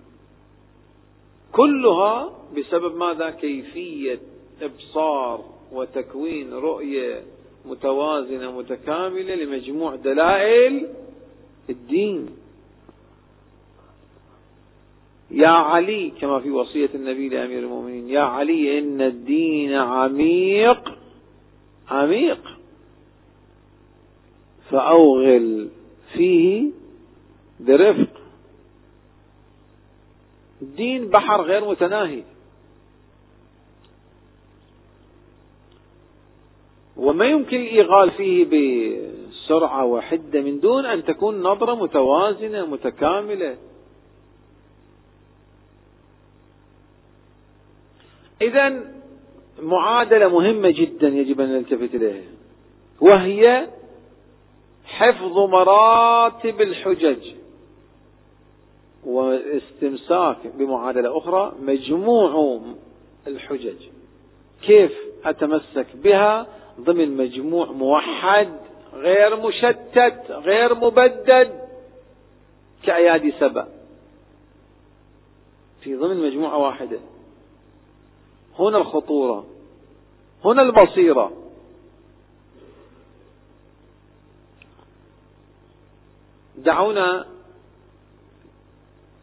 كلها 1.52 2.32
بسبب 2.56 2.96
ماذا؟ 2.96 3.30
كيفية 3.30 4.20
إبصار 4.62 5.44
وتكوين 5.72 6.52
رؤية 6.52 7.22
متوازنة 7.66 8.58
متكاملة 8.58 9.34
لمجموع 9.34 9.94
دلائل 9.96 10.88
الدين. 11.70 12.26
يا 15.30 15.48
علي 15.48 16.12
كما 16.20 16.40
في 16.40 16.50
وصية 16.50 16.90
النبي 16.94 17.28
لأمير 17.28 17.58
المؤمنين 17.58 18.08
يا 18.08 18.20
علي 18.20 18.78
إن 18.78 19.00
الدين 19.00 19.72
عميق 19.72 20.98
عميق. 21.88 22.58
فأوغل 24.70 25.68
فيه 26.12 26.70
برفق. 27.60 28.21
الدين 30.62 31.08
بحر 31.08 31.42
غير 31.42 31.70
متناهي 31.70 32.22
وما 36.96 37.24
يمكن 37.24 37.56
الإيغال 37.56 38.10
فيه 38.10 38.44
بسرعة 38.44 39.84
وحدة 39.84 40.40
من 40.40 40.60
دون 40.60 40.86
أن 40.86 41.04
تكون 41.04 41.42
نظرة 41.42 41.74
متوازنة 41.74 42.66
متكاملة 42.66 43.56
إذا 48.42 48.92
معادلة 49.62 50.28
مهمة 50.28 50.70
جدا 50.70 51.08
يجب 51.08 51.40
أن 51.40 51.48
نلتفت 51.48 51.94
إليها 51.94 52.22
وهي 53.00 53.68
حفظ 54.84 55.38
مراتب 55.38 56.60
الحجج. 56.60 57.41
واستمساك 59.06 60.46
بمعادلة 60.46 61.18
أخرى 61.18 61.52
مجموع 61.60 62.60
الحجج. 63.26 63.76
كيف 64.62 64.92
أتمسك 65.24 65.86
بها؟ 65.94 66.46
ضمن 66.80 67.16
مجموع 67.16 67.72
موحد 67.72 68.48
غير 68.94 69.36
مشتت 69.36 70.30
غير 70.30 70.74
مبدد 70.74 71.68
كأيادي 72.82 73.32
سبأ 73.40 73.68
في 75.80 75.96
ضمن 75.96 76.16
مجموعة 76.16 76.56
واحدة. 76.58 76.98
هنا 78.58 78.78
الخطورة. 78.78 79.46
هنا 80.44 80.62
البصيرة. 80.62 81.32
دعونا 86.56 87.26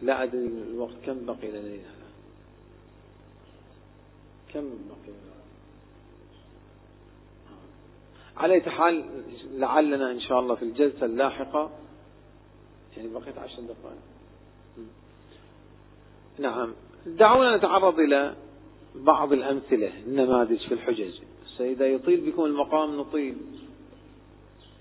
لا 0.02 0.24
أدري 0.24 0.48
الوقت 0.48 0.96
كم 1.06 1.26
بقي 1.26 1.52
لدينا 1.52 1.94
كم 4.54 4.62
بقي؟ 4.62 5.14
على 8.38 8.62
حال 8.62 9.24
لعلنا 9.52 10.12
إن 10.12 10.20
شاء 10.20 10.40
الله 10.40 10.56
في 10.56 10.66
الجلسة 10.66 11.06
اللاحقة 11.06 11.72
يعني 12.98 13.10
بقيت 13.10 13.38
عشر 13.38 13.62
دقائق. 13.62 14.00
نعم. 16.40 16.74
دعونا 17.06 17.58
نتعرض 17.58 18.00
إلى 18.00 18.36
بعض 18.96 19.34
الأمثلة 19.34 20.00
النماذج 20.00 20.68
في 20.68 20.74
الحجج. 20.74 21.14
إذا 21.60 21.88
يطيل 21.88 22.32
بكم 22.32 22.46
المقام 22.46 22.98
نطيل. 22.98 23.38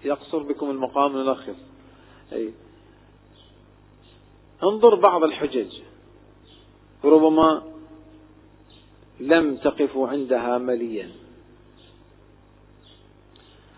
يقصر 0.04 0.38
بكم 0.38 0.70
المقام 0.70 1.16
نلخص. 1.16 1.56
أي 2.32 2.52
انظر 4.62 4.94
بعض 4.94 5.24
الحجج. 5.24 5.72
ربما 7.04 7.62
لم 9.20 9.56
تقفوا 9.56 10.08
عندها 10.08 10.58
مليا. 10.58 11.10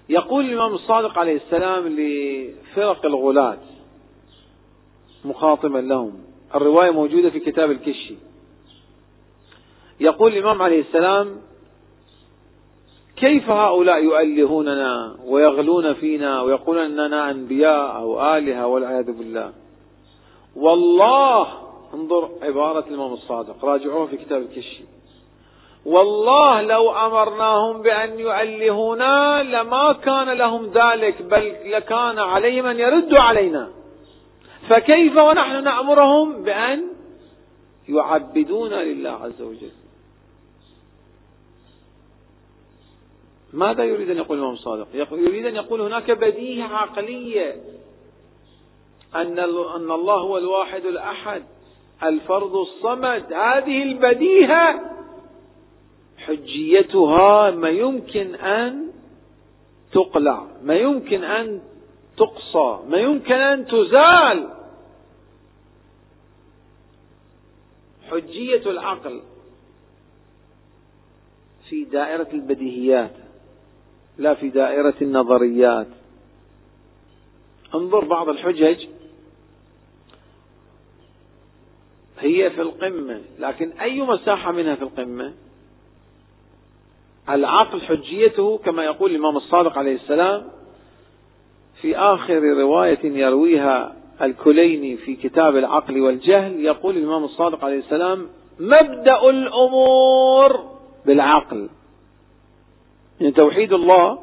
يقول 0.08 0.44
الإمام 0.44 0.74
الصادق 0.74 1.18
عليه 1.18 1.36
السلام 1.36 1.88
لفرق 1.88 3.06
الغلاة 3.06 3.58
مخاطبا 5.24 5.78
لهم. 5.78 6.12
الرواية 6.54 6.90
موجودة 6.90 7.30
في 7.30 7.40
كتاب 7.40 7.70
الكشي. 7.70 8.14
يقول 10.00 10.32
الإمام 10.32 10.62
عليه 10.62 10.80
السلام 10.80 11.40
كيف 13.16 13.50
هؤلاء 13.50 14.04
يؤلهوننا 14.04 15.16
ويغلون 15.24 15.94
فينا 15.94 16.42
ويقولون 16.42 16.84
أننا 16.84 17.30
أنبياء 17.30 17.96
أو 17.96 18.36
آلهة 18.36 18.66
والعياذ 18.66 19.18
بالله؟ 19.18 19.52
والله 20.56 21.46
انظر 21.94 22.30
عبارة 22.42 22.84
الإمام 22.88 23.12
الصادق 23.12 23.64
راجعوها 23.64 24.06
في 24.06 24.16
كتاب 24.16 24.42
الكشي 24.42 24.84
والله 25.86 26.62
لو 26.62 26.90
أمرناهم 26.90 27.82
بأن 27.82 28.18
يؤلهونا 28.18 29.42
لما 29.42 29.92
كان 29.92 30.30
لهم 30.32 30.66
ذلك 30.66 31.22
بل 31.22 31.56
لكان 31.64 32.18
عليهم 32.18 32.66
أن 32.66 32.78
يردوا 32.78 33.18
علينا. 33.18 33.70
فكيف 34.68 35.16
ونحن 35.16 35.64
نأمرهم 35.64 36.42
بأن 36.42 36.82
يعبدون 37.88 38.72
لله 38.72 39.10
عز 39.10 39.42
وجل؟ 39.42 39.70
ماذا 43.52 43.84
يريد 43.84 44.10
أن 44.10 44.16
يقول 44.16 44.38
الإمام 44.38 44.54
الصادق؟ 44.54 44.86
يريد 45.12 45.46
أن 45.46 45.56
يقول 45.56 45.80
هناك 45.80 46.10
بديهة 46.10 46.66
عقلية. 46.66 47.56
أن 49.14 49.38
أن 49.38 49.90
الله 49.90 50.14
هو 50.14 50.38
الواحد 50.38 50.84
الأحد 50.84 51.42
الفرد 52.02 52.54
الصمد. 52.54 53.32
هذه 53.32 53.82
البديهة 53.82 54.80
حجيتها 56.18 57.50
ما 57.50 57.68
يمكن 57.68 58.34
أن 58.34 58.90
تقلع 59.92 60.46
ما 60.62 60.74
يمكن 60.74 61.24
أن 61.24 61.60
تقصى 62.16 62.78
ما 62.88 62.98
يمكن 62.98 63.34
أن 63.34 63.66
تزال. 63.66 64.48
حجية 68.10 68.70
العقل 68.70 69.22
في 71.68 71.84
دائرة 71.84 72.28
البديهيات 72.32 73.14
لا 74.18 74.34
في 74.34 74.48
دائرة 74.48 74.94
النظريات. 75.02 75.86
انظر 77.74 78.04
بعض 78.04 78.28
الحجج 78.28 78.86
هي 82.20 82.50
في 82.50 82.62
القمة. 82.62 83.20
لكن 83.38 83.70
أي 83.80 84.00
مساحة 84.00 84.52
منها 84.52 84.74
في 84.74 84.82
القمة؟ 84.82 85.32
العقل 87.28 87.80
حجيته 87.80 88.58
كما 88.58 88.84
يقول 88.84 89.10
الإمام 89.10 89.36
الصادق 89.36 89.78
عليه 89.78 89.94
السلام 89.94 90.42
في 91.80 91.96
آخر 91.96 92.42
رواية 92.42 92.98
يرويها 93.04 93.96
الكليني 94.22 94.96
في 94.96 95.16
كتاب 95.16 95.56
العقل 95.56 96.00
والجهل 96.00 96.60
يقول 96.64 96.96
الإمام 96.96 97.24
الصادق 97.24 97.64
عليه 97.64 97.78
السلام 97.78 98.26
مبدأ 98.60 99.30
الأمور 99.30 100.60
بالعقل. 101.06 101.68
يعني 103.20 103.32
توحيد 103.32 103.72
الله 103.72 104.18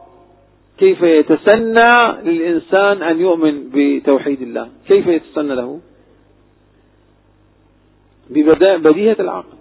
كيف 0.77 1.01
يتسنى 1.01 2.11
للإنسان 2.11 3.03
أن 3.03 3.21
يؤمن 3.21 3.69
بتوحيد 3.73 4.41
الله؟ 4.41 4.69
كيف 4.87 5.07
يتسنى 5.07 5.55
له؟ 5.55 5.79
ببديهة 8.29 9.15
العقل. 9.19 9.57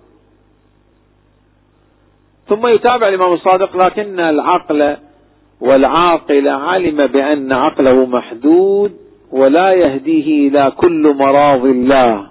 ثم 2.49 2.67
يتابع 2.67 3.09
الإمام 3.09 3.33
الصادق 3.33 3.77
لكن 3.77 4.21
العقل 4.21 4.97
والعاقل 5.61 6.49
علم 6.49 7.07
بأن 7.07 7.53
عقله 7.53 8.07
محدود 8.07 8.97
ولا 9.33 9.73
يهديه 9.73 10.49
إلى 10.49 10.73
كل 10.77 11.15
مراض 11.19 11.65
الله. 11.65 12.27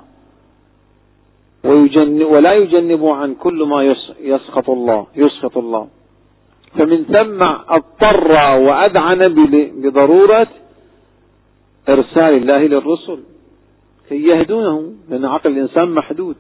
ولا 2.34 2.54
يجنب 2.54 3.06
عن 3.06 3.36
كل 3.36 3.64
ما 3.64 3.96
يسخط 4.20 4.70
الله 4.70 5.08
يسخط 5.16 5.58
الله. 5.58 5.88
فمن 6.78 7.04
ثم 7.04 7.44
اضطر 7.44 8.32
وأذعن 8.58 9.34
بضرورة 9.82 10.48
إرسال 11.90 12.34
الله 12.34 12.58
للرسل. 12.58 13.20
كي 14.10 14.24
يهدونه 14.24 14.94
لأن 15.10 15.26
عقل 15.26 15.52
الإنسان 15.52 15.90
محدود. 15.90 16.36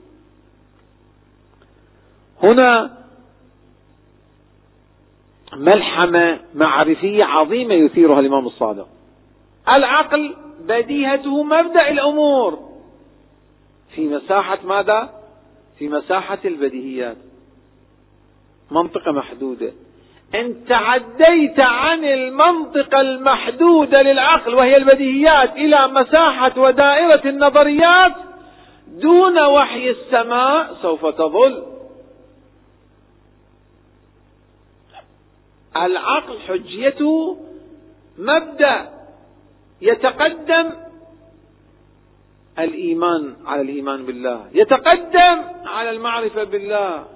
هنا 2.44 2.98
ملحمة 5.54 6.40
معرفية 6.56 7.24
عظيمة 7.24 7.74
يثيرها 7.74 8.20
الإمام 8.20 8.46
الصادق. 8.46 8.88
العقل 9.70 10.36
بديهته 10.68 11.44
مبدأ 11.44 11.90
الأمور. 11.90 12.60
في 13.96 14.08
مساحة 14.08 14.60
ماذا؟ 14.66 15.22
في 15.78 15.90
مساحة 15.90 16.40
البديهيات. 16.46 17.18
منطقة 18.72 19.12
محدودة. 19.12 19.72
إن 20.36 20.66
تعديت 20.66 21.60
عن 21.60 22.06
المنطقة 22.06 23.02
المحدودة 23.02 24.02
للعقل 24.02 24.56
وهي 24.56 24.78
البديهيات 24.78 25.56
إلى 25.56 25.88
مساحة 25.88 26.60
ودائرة 26.60 27.22
النظريات 27.30 28.14
دون 28.88 29.40
وحي 29.40 29.90
السماء 29.90 30.74
سوف 30.82 31.06
تظل. 31.06 31.64
العقل 35.76 36.40
حجيته 36.48 37.38
مبدأ 38.18 38.90
يتقدم 39.82 40.72
الإيمان 42.60 43.36
على 43.46 43.62
الإيمان 43.62 44.06
بالله 44.06 44.48
يتقدم 44.54 45.44
على 45.66 45.90
المعرفة 45.92 46.44
بالله. 46.44 47.15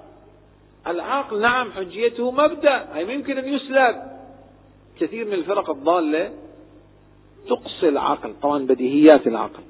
العقل 0.86 1.40
نعم 1.40 1.72
حجيته 1.72 2.30
مبدأ. 2.30 2.94
أي 2.94 3.14
يمكن 3.14 3.38
أن 3.38 3.54
يسلب. 3.54 3.96
كثير 5.00 5.26
من 5.26 5.32
الفرق 5.32 5.70
الضالة 5.70 6.32
تقصي 7.48 7.88
العقل 7.88 8.34
طبعا 8.42 8.66
بديهيات 8.66 9.26
العقل. 9.26 9.62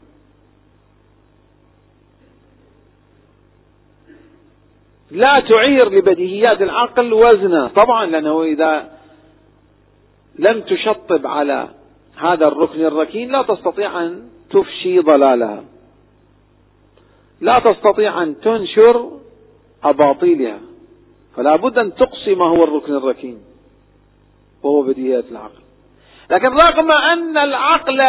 لا 5.11 5.41
تعير 5.41 5.89
لبديهيات 5.89 6.63
العقل 6.63 7.13
وزنا 7.13 7.69
طبعا 7.69 8.07
لأنه 8.07 8.43
إذا 8.43 8.99
لم 10.39 10.61
تشطب 10.61 11.27
على 11.27 11.69
هذا 12.17 12.47
الركن 12.47 12.85
الركين 12.85 13.33
لا 13.33 13.43
تستطيع 13.43 14.03
أن 14.03 14.29
تفشي 14.51 14.99
ضلالها. 14.99 15.65
لا 17.41 17.59
تستطيع 17.59 18.23
أن 18.23 18.41
تنشر 18.41 19.11
أباطيلها. 19.85 20.70
فلا 21.37 21.57
بد 21.57 21.79
أن 21.79 21.95
تقصي 21.95 22.35
ما 22.35 22.45
هو 22.45 22.65
الركن 22.65 22.95
الركين 22.95 23.39
وهو 24.63 24.83
بديهيات 24.83 25.25
العقل. 25.31 25.61
لكن 26.31 26.49
رغم 26.49 26.93
أن 26.93 27.39
العقل 27.39 28.03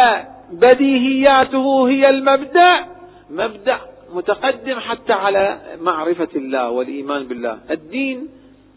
بديهياته 0.52 1.88
هي 1.88 2.10
المبدأ 2.10 2.86
مبدأ 3.30 3.78
متقدم 4.12 4.80
حتى 4.80 5.12
على 5.12 5.60
معرفة 5.80 6.28
الله 6.36 6.70
والإيمان 6.70 7.26
بالله. 7.28 7.58
الدين 7.70 8.28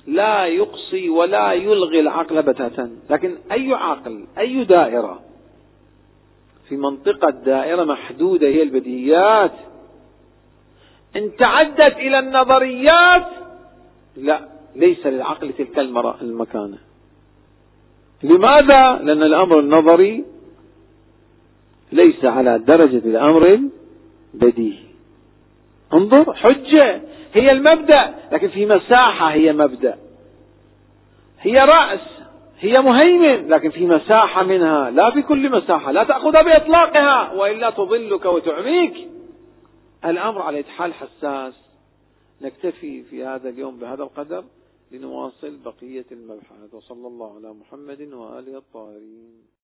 لا 0.07 0.45
يقصي 0.45 1.09
ولا 1.09 1.53
يلغي 1.53 1.99
العقل 1.99 2.41
بتاتا. 2.41 2.97
لكن 3.09 3.35
أي 3.51 3.73
عقل 3.73 4.25
أي 4.37 4.63
دائرة 4.63 5.19
في 6.69 6.75
منطقة 6.77 7.29
دائرة 7.29 7.83
محدودة 7.83 8.47
هي 8.47 8.63
البديهيات 8.63 9.51
إن 11.15 11.35
تعدت 11.35 11.97
إلى 11.97 12.19
النظريات 12.19 13.27
لا 14.17 14.39
ليس 14.75 15.05
للعقل 15.05 15.53
تلك 15.53 15.79
المكانة. 16.21 16.77
لماذا؟ 18.23 18.99
لأن 19.03 19.23
الأمر 19.23 19.59
النظري 19.59 20.25
ليس 21.91 22.25
على 22.25 22.59
درجة 22.59 22.97
الأمر 22.97 23.59
البديهي. 24.33 24.85
انظر 25.93 26.33
حجة 26.33 27.01
هي 27.33 27.51
المبدأ 27.51 28.15
لكن 28.31 28.47
في 28.47 28.65
مساحة 28.65 29.31
هي 29.31 29.53
مبدأ. 29.53 29.97
هي 31.41 31.59
رأس 31.59 31.99
هي 32.59 32.73
مهيمن 32.79 33.47
لكن 33.47 33.69
في 33.69 33.85
مساحة 33.85 34.43
منها 34.43 34.89
لا 34.91 35.11
في 35.11 35.21
كل 35.21 35.51
مساحة 35.51 35.91
لا 35.91 36.03
تأخذها 36.03 36.41
بإطلاقها 36.41 37.33
وإلا 37.33 37.69
تضلك 37.69 38.25
وتعميك. 38.25 39.07
الأمر 40.05 40.41
على 40.41 40.63
حال 40.77 40.93
حساس. 40.93 41.64
نكتفي 42.41 43.03
في 43.03 43.23
هذا 43.23 43.49
اليوم 43.49 43.79
بهذا 43.79 44.03
القدر 44.03 44.43
لنواصل 44.91 45.57
بقية 45.57 46.05
المبحث. 46.11 46.73
وصلى 46.73 47.07
الله 47.07 47.35
على 47.35 47.53
محمد 47.53 48.01
وآله 48.01 48.57
الطاهرين. 48.57 49.45